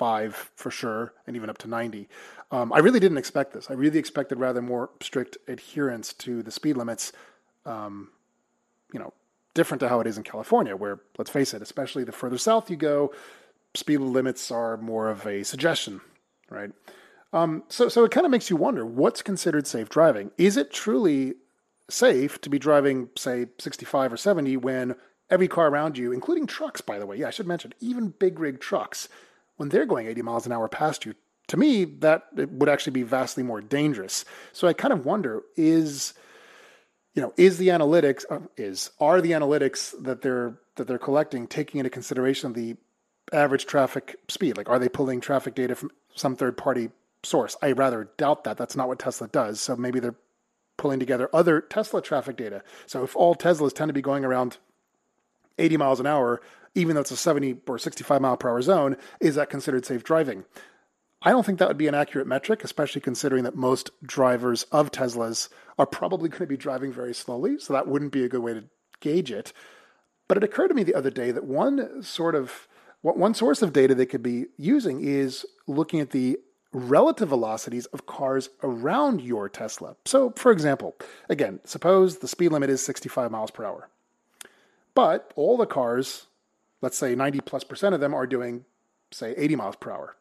five 0.00 0.50
for 0.56 0.70
sure, 0.70 1.12
and 1.26 1.36
even 1.36 1.50
up 1.50 1.58
to 1.58 1.68
90. 1.68 2.08
Um, 2.50 2.72
I 2.72 2.78
really 2.78 3.00
didn't 3.00 3.18
expect 3.18 3.52
this. 3.52 3.70
I 3.70 3.74
really 3.74 3.98
expected 3.98 4.40
rather 4.40 4.62
more 4.62 4.88
strict 5.02 5.36
adherence 5.46 6.14
to 6.14 6.42
the 6.42 6.50
speed 6.50 6.78
limits. 6.78 7.12
Um, 7.66 8.08
you 8.94 8.98
know, 8.98 9.12
different 9.52 9.80
to 9.80 9.90
how 9.90 10.00
it 10.00 10.06
is 10.06 10.16
in 10.16 10.22
California, 10.22 10.74
where 10.74 11.00
let's 11.18 11.30
face 11.30 11.52
it, 11.52 11.60
especially 11.60 12.04
the 12.04 12.12
further 12.12 12.38
south 12.38 12.70
you 12.70 12.76
go, 12.76 13.12
speed 13.74 13.98
limits 13.98 14.50
are 14.50 14.78
more 14.78 15.10
of 15.10 15.26
a 15.26 15.42
suggestion, 15.42 16.00
right? 16.48 16.70
Um, 17.34 17.64
so, 17.68 17.90
so 17.90 18.02
it 18.04 18.10
kind 18.10 18.24
of 18.24 18.30
makes 18.30 18.48
you 18.48 18.56
wonder 18.56 18.86
what's 18.86 19.20
considered 19.20 19.66
safe 19.66 19.90
driving. 19.90 20.30
Is 20.38 20.56
it 20.56 20.72
truly 20.72 21.34
safe 21.90 22.40
to 22.40 22.48
be 22.48 22.58
driving, 22.58 23.10
say, 23.18 23.48
65 23.58 24.14
or 24.14 24.16
70 24.16 24.56
when 24.56 24.94
every 25.30 25.48
car 25.48 25.68
around 25.68 25.98
you, 25.98 26.10
including 26.10 26.46
trucks, 26.46 26.80
by 26.80 26.98
the 26.98 27.06
way. 27.06 27.16
Yeah, 27.16 27.28
I 27.28 27.30
should 27.30 27.46
mention, 27.46 27.74
even 27.80 28.08
big 28.08 28.38
rig 28.38 28.60
trucks 28.60 29.08
when 29.60 29.68
they're 29.68 29.84
going 29.84 30.06
80 30.06 30.22
miles 30.22 30.46
an 30.46 30.52
hour 30.52 30.68
past 30.68 31.04
you, 31.04 31.14
to 31.48 31.58
me, 31.58 31.84
that 31.84 32.28
would 32.34 32.70
actually 32.70 32.92
be 32.92 33.02
vastly 33.02 33.42
more 33.42 33.60
dangerous. 33.60 34.24
So 34.54 34.66
I 34.66 34.72
kind 34.72 34.90
of 34.90 35.04
wonder 35.04 35.42
is 35.54 36.14
you 37.14 37.20
know 37.20 37.34
is 37.36 37.58
the 37.58 37.68
analytics 37.68 38.24
uh, 38.30 38.38
is 38.56 38.90
are 39.00 39.20
the 39.20 39.32
analytics 39.32 39.92
that 40.02 40.22
they're 40.22 40.58
that 40.76 40.86
they're 40.86 40.98
collecting 40.98 41.46
taking 41.46 41.78
into 41.78 41.90
consideration 41.90 42.54
the 42.54 42.78
average 43.34 43.66
traffic 43.66 44.16
speed? 44.28 44.56
Like 44.56 44.70
are 44.70 44.78
they 44.78 44.88
pulling 44.88 45.20
traffic 45.20 45.54
data 45.54 45.74
from 45.74 45.90
some 46.14 46.36
third 46.36 46.56
party 46.56 46.88
source? 47.22 47.54
I 47.60 47.72
rather 47.72 48.08
doubt 48.16 48.44
that. 48.44 48.56
That's 48.56 48.76
not 48.76 48.88
what 48.88 48.98
tesla 48.98 49.28
does. 49.28 49.60
So 49.60 49.76
maybe 49.76 50.00
they're 50.00 50.16
pulling 50.78 51.00
together 51.00 51.28
other 51.34 51.60
tesla 51.60 52.00
traffic 52.00 52.38
data. 52.38 52.62
So 52.86 53.04
if 53.04 53.14
all 53.14 53.34
teslas 53.34 53.74
tend 53.74 53.90
to 53.90 53.92
be 53.92 54.00
going 54.00 54.24
around 54.24 54.56
80 55.58 55.76
miles 55.76 56.00
an 56.00 56.06
hour 56.06 56.40
even 56.74 56.94
though 56.94 57.00
it's 57.00 57.10
a 57.10 57.16
70 57.16 57.56
or 57.66 57.78
65 57.78 58.20
mile 58.20 58.36
per 58.36 58.48
hour 58.48 58.62
zone 58.62 58.96
is 59.20 59.34
that 59.34 59.50
considered 59.50 59.84
safe 59.84 60.04
driving 60.04 60.44
I 61.22 61.32
don't 61.32 61.44
think 61.44 61.58
that 61.58 61.68
would 61.68 61.76
be 61.76 61.88
an 61.88 61.94
accurate 61.94 62.26
metric, 62.26 62.64
especially 62.64 63.02
considering 63.02 63.44
that 63.44 63.54
most 63.54 63.90
drivers 64.02 64.62
of 64.72 64.90
Teslas 64.90 65.50
are 65.78 65.86
probably 65.86 66.30
going 66.30 66.40
to 66.40 66.46
be 66.46 66.56
driving 66.56 66.92
very 66.92 67.12
slowly. 67.12 67.58
So 67.58 67.74
that 67.74 67.86
wouldn't 67.86 68.12
be 68.12 68.24
a 68.24 68.28
good 68.28 68.40
way 68.40 68.54
to 68.54 68.64
gauge 69.00 69.30
it. 69.30 69.52
But 70.28 70.38
it 70.38 70.44
occurred 70.44 70.68
to 70.68 70.74
me 70.74 70.82
the 70.82 70.94
other 70.94 71.10
day 71.10 71.30
that 71.30 71.44
one 71.44 72.02
sort 72.02 72.34
of 72.34 72.68
one 73.02 73.34
source 73.34 73.62
of 73.62 73.72
data 73.72 73.94
they 73.94 74.06
could 74.06 74.22
be 74.22 74.46
using 74.56 75.00
is 75.02 75.46
looking 75.66 76.00
at 76.00 76.10
the 76.10 76.38
relative 76.72 77.30
velocities 77.30 77.86
of 77.86 78.06
cars 78.06 78.50
around 78.62 79.22
your 79.22 79.48
Tesla. 79.48 79.96
So, 80.04 80.32
for 80.36 80.52
example, 80.52 80.94
again, 81.28 81.60
suppose 81.64 82.18
the 82.18 82.28
speed 82.28 82.52
limit 82.52 82.70
is 82.70 82.84
65 82.84 83.30
miles 83.30 83.50
per 83.50 83.64
hour, 83.64 83.88
but 84.94 85.32
all 85.34 85.56
the 85.56 85.66
cars, 85.66 86.26
let's 86.80 86.98
say 86.98 87.14
90 87.14 87.40
plus 87.40 87.64
percent 87.64 87.94
of 87.94 88.00
them, 88.00 88.14
are 88.14 88.26
doing, 88.26 88.64
say, 89.10 89.34
80 89.36 89.56
miles 89.56 89.76
per 89.76 89.90
hour. 89.90 90.16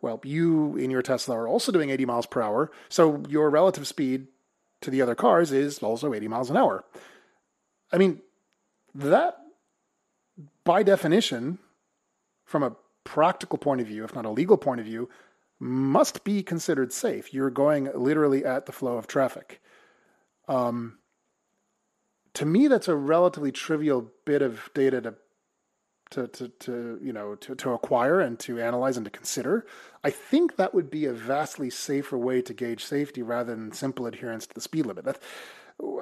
Well, 0.00 0.20
you 0.22 0.76
in 0.76 0.90
your 0.90 1.02
Tesla 1.02 1.36
are 1.36 1.48
also 1.48 1.72
doing 1.72 1.90
80 1.90 2.04
miles 2.04 2.26
per 2.26 2.42
hour, 2.42 2.70
so 2.88 3.22
your 3.28 3.48
relative 3.48 3.86
speed 3.86 4.26
to 4.82 4.90
the 4.90 5.00
other 5.00 5.14
cars 5.14 5.50
is 5.50 5.78
also 5.78 6.12
80 6.12 6.28
miles 6.28 6.50
an 6.50 6.56
hour. 6.56 6.84
I 7.90 7.96
mean, 7.96 8.20
that 8.94 9.38
by 10.64 10.82
definition, 10.82 11.58
from 12.44 12.62
a 12.62 12.76
practical 13.04 13.58
point 13.58 13.80
of 13.80 13.86
view, 13.86 14.04
if 14.04 14.14
not 14.14 14.26
a 14.26 14.30
legal 14.30 14.56
point 14.56 14.80
of 14.80 14.86
view, 14.86 15.08
must 15.58 16.24
be 16.24 16.42
considered 16.42 16.92
safe. 16.92 17.32
You're 17.32 17.50
going 17.50 17.88
literally 17.94 18.44
at 18.44 18.66
the 18.66 18.72
flow 18.72 18.96
of 18.96 19.06
traffic. 19.06 19.62
Um, 20.48 20.98
to 22.34 22.44
me, 22.44 22.66
that's 22.66 22.88
a 22.88 22.96
relatively 22.96 23.52
trivial 23.52 24.10
bit 24.24 24.42
of 24.42 24.68
data 24.74 25.00
to 25.00 25.14
to, 26.10 26.28
to, 26.28 26.48
to 26.48 26.98
you 27.02 27.12
know 27.12 27.34
to, 27.36 27.54
to 27.54 27.72
acquire 27.72 28.20
and 28.20 28.38
to 28.40 28.60
analyze 28.60 28.96
and 28.96 29.04
to 29.04 29.10
consider. 29.10 29.66
I 30.02 30.10
think 30.10 30.56
that 30.56 30.74
would 30.74 30.90
be 30.90 31.06
a 31.06 31.12
vastly 31.12 31.70
safer 31.70 32.18
way 32.18 32.42
to 32.42 32.52
gauge 32.52 32.84
safety 32.84 33.22
rather 33.22 33.54
than 33.54 33.72
simple 33.72 34.06
adherence 34.06 34.46
to 34.46 34.54
the 34.54 34.60
speed 34.60 34.86
limit. 34.86 35.18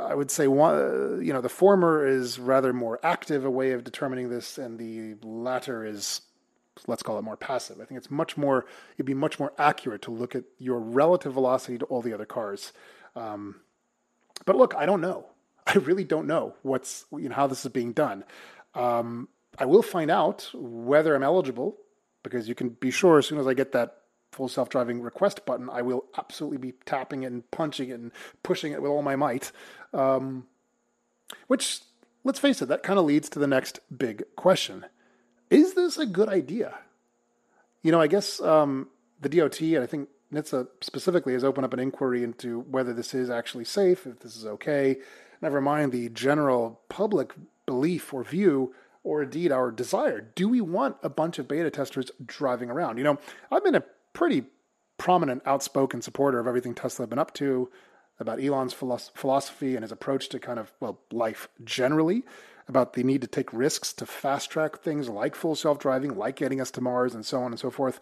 I 0.01 0.15
would 0.15 0.31
say 0.31 0.49
one, 0.49 1.25
you 1.25 1.33
know, 1.33 1.41
the 1.41 1.49
former 1.49 2.07
is 2.07 2.39
rather 2.39 2.73
more 2.73 3.01
active 3.03 3.45
a 3.45 3.51
way 3.51 3.73
of 3.73 3.85
determining 3.85 4.29
this, 4.29 4.59
and 4.59 4.79
the 4.79 5.15
latter 5.27 5.85
is, 5.85 6.21
let's 6.87 7.03
call 7.03 7.19
it 7.19 7.23
more 7.23 7.39
passive. 7.39 7.81
I 7.81 7.85
think 7.87 7.97
it's 7.97 8.11
much 8.11 8.37
more, 8.37 8.67
it'd 8.97 9.07
be 9.07 9.15
much 9.15 9.39
more 9.39 9.53
accurate 9.57 10.03
to 10.03 10.11
look 10.11 10.35
at 10.35 10.45
your 10.59 10.79
relative 10.79 11.33
velocity 11.33 11.79
to 11.79 11.87
all 11.87 12.03
the 12.03 12.13
other 12.13 12.27
cars. 12.27 12.73
Um, 13.17 13.61
but 14.45 14.57
look, 14.57 14.75
I 14.75 14.85
don't 14.85 15.01
know. 15.01 15.27
I 15.67 15.75
really 15.75 16.05
don't 16.05 16.27
know 16.27 16.55
what's, 16.63 17.07
you 17.13 17.29
know, 17.31 17.35
how 17.35 17.47
this 17.47 17.65
is 17.65 17.73
being 17.73 17.93
done. 17.93 18.25
Um, 18.75 19.29
I 19.59 19.67
will 19.67 19.83
find 19.83 20.11
out 20.11 20.51
whether 20.55 21.15
I'm 21.15 21.23
eligible 21.23 21.77
because 22.23 22.49
you 22.49 22.55
can 22.55 22.71
be 22.71 22.91
sure 22.91 23.19
as 23.19 23.27
soon 23.27 23.39
as 23.39 23.47
I 23.47 23.55
get 23.55 23.73
that 23.73 23.99
full 24.33 24.49
self 24.49 24.69
driving 24.69 25.03
request 25.03 25.45
button, 25.45 25.69
I 25.71 25.83
will 25.83 26.05
absolutely 26.19 26.59
be 26.59 26.73
tapping 26.87 27.23
it 27.23 27.33
and 27.33 27.49
punching 27.51 27.91
it 27.91 28.01
and 28.01 28.13
pushing 28.43 28.73
it 28.73 28.83
with 28.83 28.91
all 28.91 29.03
my 29.03 29.17
might. 29.17 29.53
Um, 29.93 30.47
which, 31.47 31.81
let's 32.25 32.39
face 32.39 32.63
it, 32.63 32.69
that 32.69 32.83
kind 32.83 32.99
of 32.99 33.05
leads 33.05 33.29
to 33.31 33.39
the 33.39 33.47
next 33.47 33.81
big 33.97 34.25
question 34.37 34.87
Is 35.51 35.75
this 35.75 35.99
a 35.99 36.07
good 36.07 36.29
idea? 36.29 36.79
You 37.83 37.93
know, 37.93 38.01
I 38.01 38.07
guess 38.07 38.41
um, 38.41 38.89
the 39.21 39.29
DOT, 39.29 39.61
and 39.61 39.83
I 39.83 39.87
think 39.87 40.09
NHTSA 40.33 40.69
specifically, 40.81 41.35
has 41.35 41.45
opened 41.45 41.65
up 41.65 41.75
an 41.75 41.81
inquiry 41.81 42.23
into 42.23 42.61
whether 42.61 42.93
this 42.93 43.13
is 43.13 43.29
actually 43.29 43.65
safe, 43.65 44.07
if 44.07 44.21
this 44.21 44.37
is 44.37 44.47
okay. 44.47 44.99
Never 45.41 45.61
mind 45.61 45.91
the 45.91 46.09
general 46.09 46.81
public 46.89 47.33
belief 47.67 48.15
or 48.15 48.23
view 48.23 48.73
or 49.05 49.23
indeed 49.23 49.53
our 49.53 49.71
desire. 49.71 50.21
Do 50.35 50.49
we 50.49 50.61
want 50.61 50.97
a 51.03 51.09
bunch 51.09 51.39
of 51.39 51.49
beta 51.49 51.71
testers 51.71 52.11
driving 52.25 52.71
around? 52.71 52.99
You 52.99 53.05
know, 53.05 53.19
I've 53.51 53.65
been 53.65 53.75
a 53.75 53.85
pretty 54.13 54.45
prominent, 54.99 55.43
outspoken 55.47 56.03
supporter 56.03 56.39
of 56.39 56.47
everything 56.47 56.75
Tesla 56.75 57.05
have 57.05 57.11
been 57.11 57.19
up 57.19 57.35
to, 57.35 57.71
about 58.19 58.43
Elon's 58.43 58.73
philosophy 58.73 59.75
and 59.75 59.83
his 59.83 59.93
approach 59.93 60.29
to 60.29 60.39
kind 60.39 60.59
of, 60.59 60.73
well, 60.81 61.01
life 61.11 61.49
generally, 61.65 62.23
about 62.69 62.93
the 62.93 63.03
need 63.03 63.21
to 63.23 63.27
take 63.27 63.53
risks 63.53 63.93
to 63.95 64.07
fast 64.07 64.51
track 64.51 64.79
things 64.79 65.09
like 65.09 65.35
full 65.35 65.57
self 65.57 65.79
driving, 65.79 66.17
like 66.17 66.37
getting 66.37 66.61
us 66.61 66.71
to 66.73 66.81
Mars, 66.81 67.15
and 67.15 67.27
so 67.27 67.43
on 67.43 67.53
and 67.53 67.61
so 67.61 67.71
forth. 67.71 68.01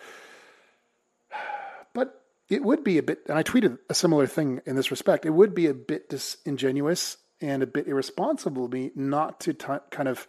But 1.93 2.23
it 2.49 2.63
would 2.63 2.85
be 2.85 2.99
a 2.99 3.03
bit, 3.03 3.23
and 3.27 3.37
I 3.37 3.43
tweeted 3.43 3.77
a 3.89 3.95
similar 3.95 4.29
thing 4.29 4.61
in 4.65 4.77
this 4.77 4.93
respect, 4.93 5.27
it 5.27 5.31
would 5.31 5.57
be 5.57 5.67
a 5.67 5.75
bit 5.75 6.09
disingenuous 6.09 7.17
and 7.41 7.65
a 7.65 7.67
bit 7.67 7.89
irresponsible 7.89 8.67
of 8.67 8.73
me 8.73 8.93
not 8.95 9.41
to 9.41 9.55
t- 9.55 9.67
kind 9.91 10.09
of 10.09 10.29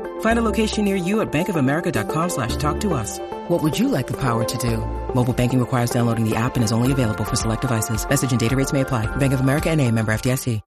Find 0.21 0.39
a 0.39 0.41
location 0.41 0.85
near 0.85 0.95
you 0.95 1.21
at 1.21 1.31
bankofamerica.com 1.31 2.29
slash 2.29 2.55
talk 2.55 2.79
to 2.79 2.93
us. 2.93 3.19
What 3.49 3.61
would 3.61 3.77
you 3.77 3.87
like 3.87 4.07
the 4.07 4.17
power 4.17 4.43
to 4.43 4.57
do? 4.57 4.77
Mobile 5.13 5.33
banking 5.33 5.59
requires 5.59 5.91
downloading 5.91 6.27
the 6.27 6.35
app 6.35 6.55
and 6.55 6.63
is 6.63 6.71
only 6.71 6.91
available 6.91 7.23
for 7.23 7.35
select 7.35 7.61
devices. 7.61 8.07
Message 8.09 8.31
and 8.31 8.39
data 8.39 8.55
rates 8.55 8.73
may 8.73 8.81
apply. 8.81 9.05
Bank 9.17 9.33
of 9.33 9.41
America 9.41 9.69
and 9.69 9.79
a 9.79 9.91
member 9.91 10.11
FDIC. 10.11 10.61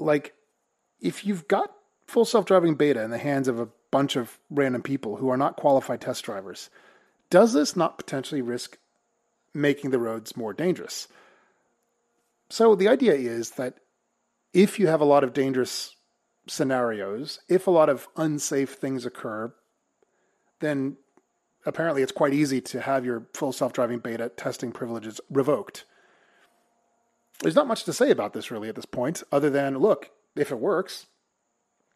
Like, 0.00 0.34
if 1.00 1.26
you've 1.26 1.48
got 1.48 1.72
full 2.06 2.24
self-driving 2.24 2.76
beta 2.76 3.02
in 3.02 3.10
the 3.10 3.18
hands 3.18 3.48
of 3.48 3.58
a 3.58 3.68
bunch 3.90 4.14
of 4.14 4.38
random 4.48 4.82
people 4.82 5.16
who 5.16 5.28
are 5.28 5.36
not 5.36 5.56
qualified 5.56 6.00
test 6.00 6.24
drivers, 6.24 6.70
does 7.30 7.52
this 7.52 7.74
not 7.74 7.98
potentially 7.98 8.42
risk 8.42 8.78
making 9.54 9.90
the 9.90 9.98
roads 9.98 10.36
more 10.36 10.52
dangerous? 10.52 11.08
So 12.48 12.76
the 12.76 12.88
idea 12.88 13.14
is 13.14 13.52
that 13.52 13.78
if 14.52 14.78
you 14.78 14.86
have 14.86 15.00
a 15.00 15.04
lot 15.04 15.24
of 15.24 15.32
dangerous 15.32 15.96
scenarios, 16.48 17.40
if 17.48 17.66
a 17.66 17.70
lot 17.70 17.88
of 17.88 18.08
unsafe 18.16 18.74
things 18.74 19.06
occur, 19.06 19.52
then 20.60 20.96
apparently 21.66 22.02
it's 22.02 22.12
quite 22.12 22.34
easy 22.34 22.60
to 22.60 22.80
have 22.80 23.04
your 23.04 23.28
full 23.34 23.52
self 23.52 23.72
driving 23.72 23.98
beta 23.98 24.30
testing 24.30 24.72
privileges 24.72 25.20
revoked. 25.30 25.84
There's 27.40 27.54
not 27.54 27.68
much 27.68 27.84
to 27.84 27.92
say 27.92 28.10
about 28.10 28.32
this 28.32 28.50
really 28.50 28.68
at 28.68 28.74
this 28.74 28.84
point, 28.84 29.22
other 29.30 29.50
than 29.50 29.78
look, 29.78 30.10
if 30.34 30.50
it 30.50 30.58
works, 30.58 31.06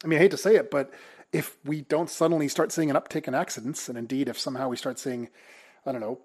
I 0.04 0.06
mean, 0.06 0.18
I 0.18 0.22
hate 0.22 0.30
to 0.32 0.36
say 0.36 0.56
it, 0.56 0.70
but 0.70 0.92
if 1.32 1.56
we 1.64 1.82
don't 1.82 2.10
suddenly 2.10 2.48
start 2.48 2.72
seeing 2.72 2.90
an 2.90 2.96
uptick 2.96 3.26
in 3.26 3.34
accidents, 3.34 3.88
and 3.88 3.96
indeed 3.96 4.28
if 4.28 4.38
somehow 4.38 4.68
we 4.68 4.76
start 4.76 4.98
seeing, 4.98 5.28
I 5.86 5.92
don't 5.92 6.00
know, 6.00 6.20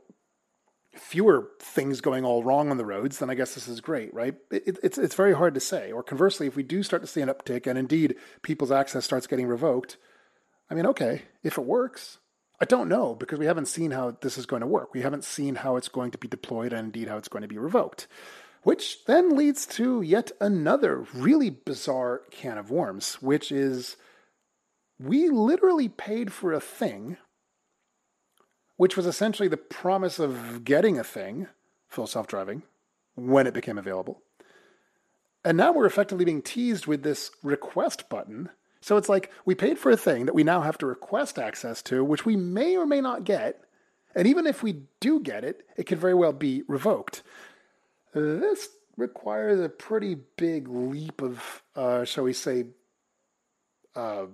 fewer 1.00 1.50
things 1.60 2.02
going 2.02 2.26
all 2.26 2.44
wrong 2.44 2.72
on 2.72 2.78
the 2.78 2.86
roads, 2.86 3.20
then 3.20 3.30
I 3.30 3.36
guess 3.36 3.56
this 3.56 3.68
is 3.68 3.82
great, 3.82 4.14
right? 4.14 4.36
It, 4.52 4.80
it's 4.84 4.98
it's 4.98 5.16
very 5.16 5.34
hard 5.34 5.54
to 5.54 5.60
say. 5.60 5.92
Or 5.92 6.04
conversely, 6.04 6.48
if 6.48 6.56
we 6.56 6.64
do 6.64 6.84
start 6.84 7.02
to 7.02 7.08
see 7.08 7.22
an 7.22 7.30
uptick, 7.30 7.68
and 7.68 7.78
indeed 7.78 8.16
people's 8.42 8.72
access 8.72 9.06
starts 9.06 9.28
getting 9.28 9.48
revoked, 9.48 9.98
I 10.70 10.76
mean, 10.76 10.86
okay, 10.88 11.24
if 11.44 11.58
it 11.58 11.66
works, 11.66 12.18
I 12.60 12.66
don't 12.66 12.90
know 12.90 13.16
because 13.16 13.40
we 13.40 13.46
haven't 13.46 13.68
seen 13.68 13.92
how 13.92 14.18
this 14.22 14.38
is 14.38 14.46
going 14.46 14.62
to 14.62 14.68
work. 14.68 14.94
We 14.94 15.02
haven't 15.02 15.24
seen 15.24 15.56
how 15.56 15.76
it's 15.76 15.90
going 15.90 16.12
to 16.12 16.18
be 16.18 16.28
deployed 16.28 16.74
and 16.74 16.86
indeed 16.86 17.08
how 17.08 17.18
it's 17.18 17.30
going 17.30 17.44
to 17.44 17.48
be 17.48 17.58
revoked. 17.58 18.08
Which 18.64 19.06
then 19.06 19.36
leads 19.38 19.66
to 19.68 20.02
yet 20.02 20.32
another 20.42 21.06
really 21.14 21.50
bizarre 21.50 22.24
can 22.32 22.58
of 22.58 22.72
worms, 22.72 23.16
which 23.22 23.52
is 23.52 23.96
we 25.00 25.30
literally 25.30 25.88
paid 25.88 26.34
for 26.34 26.52
a 26.52 26.60
thing 26.60 27.18
which 28.78 28.96
was 28.96 29.06
essentially 29.06 29.48
the 29.48 29.58
promise 29.58 30.20
of 30.20 30.64
getting 30.64 30.98
a 30.98 31.04
thing, 31.04 31.48
full 31.88 32.08
self 32.08 32.28
driving, 32.28 32.64
when 33.16 33.48
it 33.48 33.54
became 33.54 33.78
available. 33.78 34.22
And 35.44 35.58
now 35.58 35.72
we're 35.72 35.86
effectively 35.86 36.26
being 36.26 36.42
teased 36.42 36.88
with 36.88 37.04
this 37.04 37.32
request 37.44 38.10
button. 38.10 38.50
So 38.82 38.98
it's 38.98 39.10
like 39.10 39.32
we 39.46 39.56
paid 39.56 39.80
for 39.80 39.92
a 39.92 39.98
thing 39.98 40.26
that 40.26 40.36
we 40.36 40.44
now 40.44 40.62
have 40.62 40.78
to 40.80 40.86
request 40.86 41.40
access 41.40 41.82
to, 41.84 42.04
which 42.04 42.26
we 42.26 42.36
may 42.36 42.78
or 42.78 42.86
may 42.86 43.02
not 43.02 43.24
get. 43.24 43.64
And 44.16 44.28
even 44.28 44.48
if 44.48 44.64
we 44.64 44.84
do 45.00 45.20
get 45.20 45.44
it, 45.44 45.66
it 45.76 45.84
could 45.84 46.00
very 46.00 46.14
well 46.14 46.34
be 46.34 46.64
revoked. 46.68 47.24
This 48.14 48.70
requires 48.96 49.60
a 49.60 49.70
pretty 49.70 50.16
big 50.38 50.68
leap 50.68 51.22
of, 51.22 51.64
uh, 51.76 52.04
shall 52.04 52.24
we 52.24 52.34
say, 52.34 52.66
uh, 53.96 54.26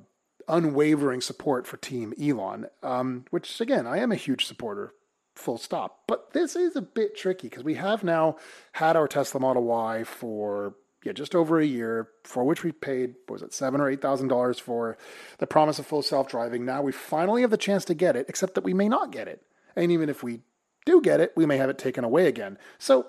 unwavering 0.47 1.21
support 1.21 1.67
for 1.67 1.77
Team 1.77 2.13
Elon, 2.21 2.67
um, 2.81 3.25
which 3.29 3.59
again, 3.61 3.87
I 3.87 3.97
am 3.99 4.11
a 4.11 4.15
huge 4.15 4.45
supporter, 4.45 4.93
full 5.35 5.57
stop. 5.57 6.03
But 6.07 6.33
this 6.33 6.55
is 6.55 6.75
a 6.75 6.81
bit 6.81 7.15
tricky 7.17 7.49
because 7.49 7.63
we 7.63 7.75
have 7.75 8.03
now 8.03 8.37
had 8.73 8.95
our 8.95 9.07
Tesla 9.07 9.39
Model 9.39 9.63
Y 9.63 10.03
for 10.03 10.75
yeah, 11.03 11.11
just 11.11 11.35
over 11.35 11.59
a 11.59 11.65
year, 11.65 12.07
for 12.23 12.45
which 12.45 12.63
we 12.63 12.71
paid, 12.71 13.15
was 13.27 13.41
it 13.41 13.53
seven 13.53 13.81
or 13.81 13.89
eight 13.89 14.01
thousand 14.01 14.29
dollars 14.29 14.57
for 14.57 14.97
the 15.39 15.47
promise 15.47 15.77
of 15.79 15.85
full 15.85 16.01
self-driving. 16.01 16.63
Now 16.63 16.81
we 16.81 16.93
finally 16.93 17.41
have 17.41 17.51
the 17.51 17.57
chance 17.57 17.83
to 17.85 17.93
get 17.93 18.15
it, 18.15 18.27
except 18.29 18.55
that 18.55 18.63
we 18.63 18.73
may 18.73 18.87
not 18.87 19.11
get 19.11 19.27
it. 19.27 19.41
And 19.75 19.91
even 19.91 20.07
if 20.09 20.23
we 20.23 20.41
do 20.85 21.01
get 21.01 21.19
it, 21.19 21.33
we 21.35 21.45
may 21.45 21.57
have 21.57 21.69
it 21.69 21.77
taken 21.77 22.03
away 22.03 22.27
again. 22.27 22.57
So 22.77 23.07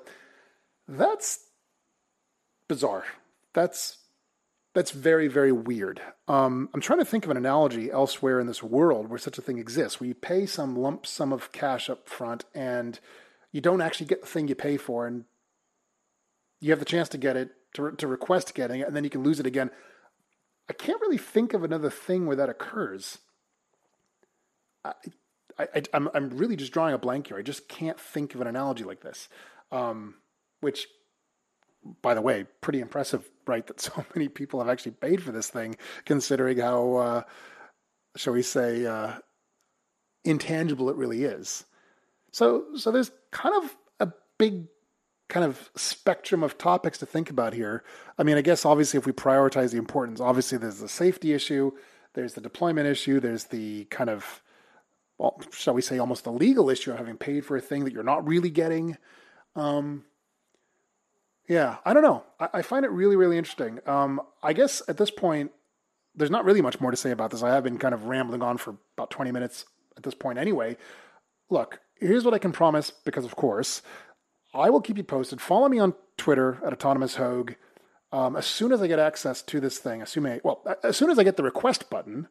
that's 0.88 1.46
bizarre. 2.68 3.04
That's 3.52 3.98
that's 4.74 4.90
very, 4.90 5.28
very 5.28 5.52
weird. 5.52 6.00
Um, 6.26 6.68
I'm 6.74 6.80
trying 6.80 6.98
to 6.98 7.04
think 7.04 7.24
of 7.24 7.30
an 7.30 7.36
analogy 7.36 7.90
elsewhere 7.90 8.40
in 8.40 8.48
this 8.48 8.62
world 8.62 9.08
where 9.08 9.18
such 9.18 9.38
a 9.38 9.42
thing 9.42 9.58
exists, 9.58 10.00
where 10.00 10.08
you 10.08 10.14
pay 10.14 10.46
some 10.46 10.76
lump 10.76 11.06
sum 11.06 11.32
of 11.32 11.52
cash 11.52 11.88
up 11.88 12.08
front 12.08 12.44
and 12.54 12.98
you 13.52 13.60
don't 13.60 13.80
actually 13.80 14.06
get 14.06 14.20
the 14.20 14.26
thing 14.26 14.48
you 14.48 14.56
pay 14.56 14.76
for, 14.76 15.06
and 15.06 15.24
you 16.58 16.70
have 16.70 16.80
the 16.80 16.84
chance 16.84 17.08
to 17.10 17.18
get 17.18 17.36
it, 17.36 17.50
to, 17.74 17.92
to 17.92 18.08
request 18.08 18.52
getting 18.52 18.80
it, 18.80 18.88
and 18.88 18.96
then 18.96 19.04
you 19.04 19.10
can 19.10 19.22
lose 19.22 19.38
it 19.38 19.46
again. 19.46 19.70
I 20.68 20.72
can't 20.72 21.00
really 21.00 21.18
think 21.18 21.54
of 21.54 21.62
another 21.62 21.90
thing 21.90 22.26
where 22.26 22.36
that 22.36 22.48
occurs. 22.48 23.18
I, 24.84 24.94
I, 25.56 25.66
am 25.74 25.84
I'm, 25.92 26.08
I'm 26.14 26.30
really 26.30 26.56
just 26.56 26.72
drawing 26.72 26.94
a 26.94 26.98
blank 26.98 27.28
here. 27.28 27.38
I 27.38 27.42
just 27.42 27.68
can't 27.68 28.00
think 28.00 28.34
of 28.34 28.40
an 28.40 28.48
analogy 28.48 28.82
like 28.82 29.02
this, 29.02 29.28
um, 29.70 30.16
which 30.60 30.88
by 32.02 32.14
the 32.14 32.22
way, 32.22 32.46
pretty 32.60 32.80
impressive, 32.80 33.28
right? 33.46 33.66
That 33.66 33.80
so 33.80 34.04
many 34.14 34.28
people 34.28 34.60
have 34.60 34.68
actually 34.68 34.92
paid 34.92 35.22
for 35.22 35.32
this 35.32 35.48
thing, 35.48 35.76
considering 36.04 36.58
how, 36.58 36.94
uh, 36.96 37.22
shall 38.16 38.32
we 38.32 38.42
say, 38.42 38.86
uh, 38.86 39.14
intangible 40.24 40.88
it 40.88 40.96
really 40.96 41.24
is. 41.24 41.64
So, 42.32 42.64
so 42.76 42.90
there's 42.90 43.12
kind 43.30 43.54
of 43.62 43.76
a 44.00 44.12
big 44.38 44.66
kind 45.28 45.44
of 45.44 45.70
spectrum 45.76 46.42
of 46.42 46.58
topics 46.58 46.98
to 46.98 47.06
think 47.06 47.30
about 47.30 47.54
here. 47.54 47.84
I 48.18 48.22
mean, 48.22 48.36
I 48.36 48.42
guess 48.42 48.64
obviously 48.64 48.98
if 48.98 49.06
we 49.06 49.12
prioritize 49.12 49.70
the 49.70 49.78
importance, 49.78 50.20
obviously 50.20 50.58
there's 50.58 50.80
the 50.80 50.88
safety 50.88 51.32
issue, 51.32 51.72
there's 52.14 52.34
the 52.34 52.40
deployment 52.40 52.86
issue, 52.86 53.20
there's 53.20 53.44
the 53.44 53.84
kind 53.86 54.10
of, 54.10 54.42
well, 55.18 55.40
shall 55.52 55.74
we 55.74 55.82
say, 55.82 55.98
almost 55.98 56.24
the 56.24 56.32
legal 56.32 56.70
issue 56.70 56.90
of 56.90 56.98
having 56.98 57.16
paid 57.16 57.44
for 57.44 57.56
a 57.56 57.60
thing 57.60 57.84
that 57.84 57.92
you're 57.92 58.02
not 58.02 58.26
really 58.26 58.50
getting. 58.50 58.96
Um, 59.56 60.04
yeah, 61.48 61.76
I 61.84 61.92
don't 61.92 62.02
know. 62.02 62.24
I, 62.40 62.48
I 62.54 62.62
find 62.62 62.84
it 62.84 62.90
really, 62.90 63.16
really 63.16 63.38
interesting. 63.38 63.80
Um, 63.86 64.20
I 64.42 64.52
guess 64.52 64.82
at 64.88 64.96
this 64.96 65.10
point, 65.10 65.52
there's 66.14 66.30
not 66.30 66.44
really 66.44 66.62
much 66.62 66.80
more 66.80 66.90
to 66.90 66.96
say 66.96 67.10
about 67.10 67.30
this. 67.30 67.42
I 67.42 67.50
have 67.50 67.64
been 67.64 67.78
kind 67.78 67.94
of 67.94 68.04
rambling 68.04 68.42
on 68.42 68.56
for 68.56 68.76
about 68.96 69.10
20 69.10 69.32
minutes 69.32 69.66
at 69.96 70.02
this 70.02 70.14
point 70.14 70.38
anyway. 70.38 70.76
Look, 71.50 71.80
here's 71.98 72.24
what 72.24 72.34
I 72.34 72.38
can 72.38 72.52
promise 72.52 72.90
because, 72.90 73.24
of 73.24 73.36
course, 73.36 73.82
I 74.54 74.70
will 74.70 74.80
keep 74.80 74.96
you 74.96 75.04
posted. 75.04 75.40
Follow 75.40 75.68
me 75.68 75.78
on 75.78 75.94
Twitter 76.16 76.60
at 76.64 76.72
Autonomous 76.72 77.16
Hoag. 77.16 77.56
Um, 78.12 78.36
as 78.36 78.46
soon 78.46 78.70
as 78.70 78.80
I 78.80 78.86
get 78.86 79.00
access 79.00 79.42
to 79.42 79.58
this 79.58 79.78
thing, 79.78 80.00
assuming, 80.00 80.40
well, 80.44 80.62
as 80.84 80.96
soon 80.96 81.10
as 81.10 81.18
I 81.18 81.24
get 81.24 81.36
the 81.36 81.42
request 81.42 81.90
button, 81.90 82.28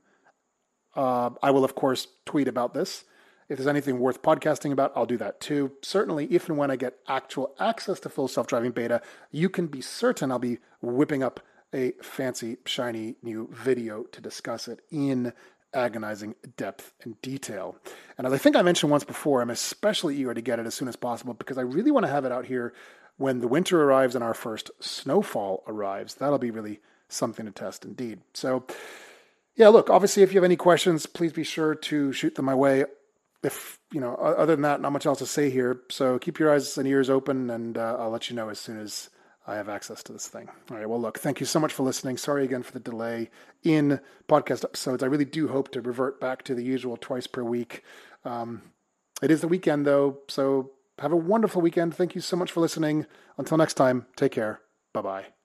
uh, 0.95 1.31
I 1.41 1.51
will, 1.51 1.65
of 1.65 1.75
course, 1.75 2.07
tweet 2.25 2.47
about 2.47 2.73
this. 2.73 3.03
If 3.49 3.57
there's 3.57 3.67
anything 3.67 3.99
worth 3.99 4.21
podcasting 4.21 4.71
about, 4.71 4.93
I'll 4.95 5.05
do 5.05 5.17
that 5.17 5.39
too. 5.39 5.71
Certainly, 5.81 6.27
if 6.27 6.49
and 6.49 6.57
when 6.57 6.71
I 6.71 6.75
get 6.75 6.97
actual 7.07 7.53
access 7.59 7.99
to 8.01 8.09
full 8.09 8.27
self 8.27 8.47
driving 8.47 8.71
beta, 8.71 9.01
you 9.31 9.49
can 9.49 9.67
be 9.67 9.81
certain 9.81 10.31
I'll 10.31 10.39
be 10.39 10.59
whipping 10.81 11.23
up 11.23 11.39
a 11.73 11.93
fancy, 12.01 12.57
shiny 12.65 13.15
new 13.23 13.49
video 13.51 14.03
to 14.03 14.21
discuss 14.21 14.67
it 14.67 14.81
in 14.91 15.33
agonizing 15.73 16.35
depth 16.55 16.93
and 17.03 17.19
detail. 17.21 17.75
And 18.17 18.27
as 18.27 18.33
I 18.33 18.37
think 18.37 18.55
I 18.55 18.61
mentioned 18.61 18.91
once 18.91 19.03
before, 19.03 19.41
I'm 19.41 19.49
especially 19.49 20.15
eager 20.15 20.33
to 20.33 20.41
get 20.41 20.59
it 20.59 20.67
as 20.67 20.75
soon 20.75 20.87
as 20.87 20.95
possible 20.95 21.33
because 21.33 21.57
I 21.57 21.61
really 21.61 21.91
want 21.91 22.05
to 22.05 22.11
have 22.11 22.25
it 22.25 22.31
out 22.31 22.45
here 22.45 22.73
when 23.17 23.39
the 23.39 23.47
winter 23.47 23.83
arrives 23.83 24.15
and 24.15 24.23
our 24.23 24.33
first 24.33 24.69
snowfall 24.79 25.63
arrives. 25.67 26.15
That'll 26.15 26.37
be 26.37 26.51
really 26.51 26.79
something 27.09 27.45
to 27.45 27.51
test 27.51 27.85
indeed. 27.85 28.21
So, 28.33 28.65
yeah, 29.55 29.67
look, 29.69 29.89
obviously, 29.89 30.23
if 30.23 30.31
you 30.31 30.37
have 30.37 30.45
any 30.45 30.55
questions, 30.55 31.05
please 31.05 31.33
be 31.33 31.43
sure 31.43 31.75
to 31.75 32.11
shoot 32.11 32.35
them 32.35 32.45
my 32.45 32.55
way 32.55 32.85
if 33.43 33.79
you 33.91 33.99
know, 33.99 34.15
other 34.15 34.55
than 34.55 34.63
that, 34.63 34.81
not 34.81 34.91
much 34.91 35.05
else 35.05 35.19
to 35.19 35.25
say 35.25 35.49
here. 35.49 35.81
So 35.89 36.17
keep 36.17 36.39
your 36.39 36.53
eyes 36.53 36.77
and 36.77 36.87
ears 36.87 37.09
open, 37.09 37.49
and 37.49 37.77
uh, 37.77 37.97
I'll 37.99 38.09
let 38.09 38.29
you 38.29 38.35
know 38.35 38.49
as 38.49 38.59
soon 38.59 38.79
as 38.79 39.09
I 39.45 39.55
have 39.55 39.69
access 39.69 40.01
to 40.03 40.13
this 40.13 40.27
thing. 40.27 40.49
All 40.71 40.77
right. 40.77 40.87
Well, 40.87 41.01
look, 41.01 41.19
thank 41.19 41.39
you 41.39 41.45
so 41.45 41.59
much 41.59 41.73
for 41.73 41.83
listening. 41.83 42.17
Sorry 42.17 42.45
again 42.45 42.63
for 42.63 42.71
the 42.71 42.79
delay 42.79 43.29
in 43.61 43.99
podcast 44.29 44.63
episodes. 44.63 45.03
I 45.03 45.07
really 45.07 45.25
do 45.25 45.49
hope 45.49 45.69
to 45.71 45.81
revert 45.81 46.21
back 46.21 46.43
to 46.43 46.55
the 46.55 46.63
usual 46.63 46.97
twice 46.97 47.27
per 47.27 47.43
week. 47.43 47.83
Um, 48.23 48.61
it 49.21 49.31
is 49.31 49.41
the 49.41 49.47
weekend, 49.47 49.85
though, 49.85 50.19
so 50.29 50.71
have 50.99 51.11
a 51.11 51.17
wonderful 51.17 51.61
weekend. 51.61 51.93
Thank 51.95 52.15
you 52.15 52.21
so 52.21 52.37
much 52.37 52.51
for 52.51 52.61
listening. 52.61 53.05
Until 53.37 53.57
next 53.57 53.73
time, 53.75 54.05
take 54.15 54.31
care. 54.31 54.61
Bye 54.93 55.01
bye. 55.01 55.42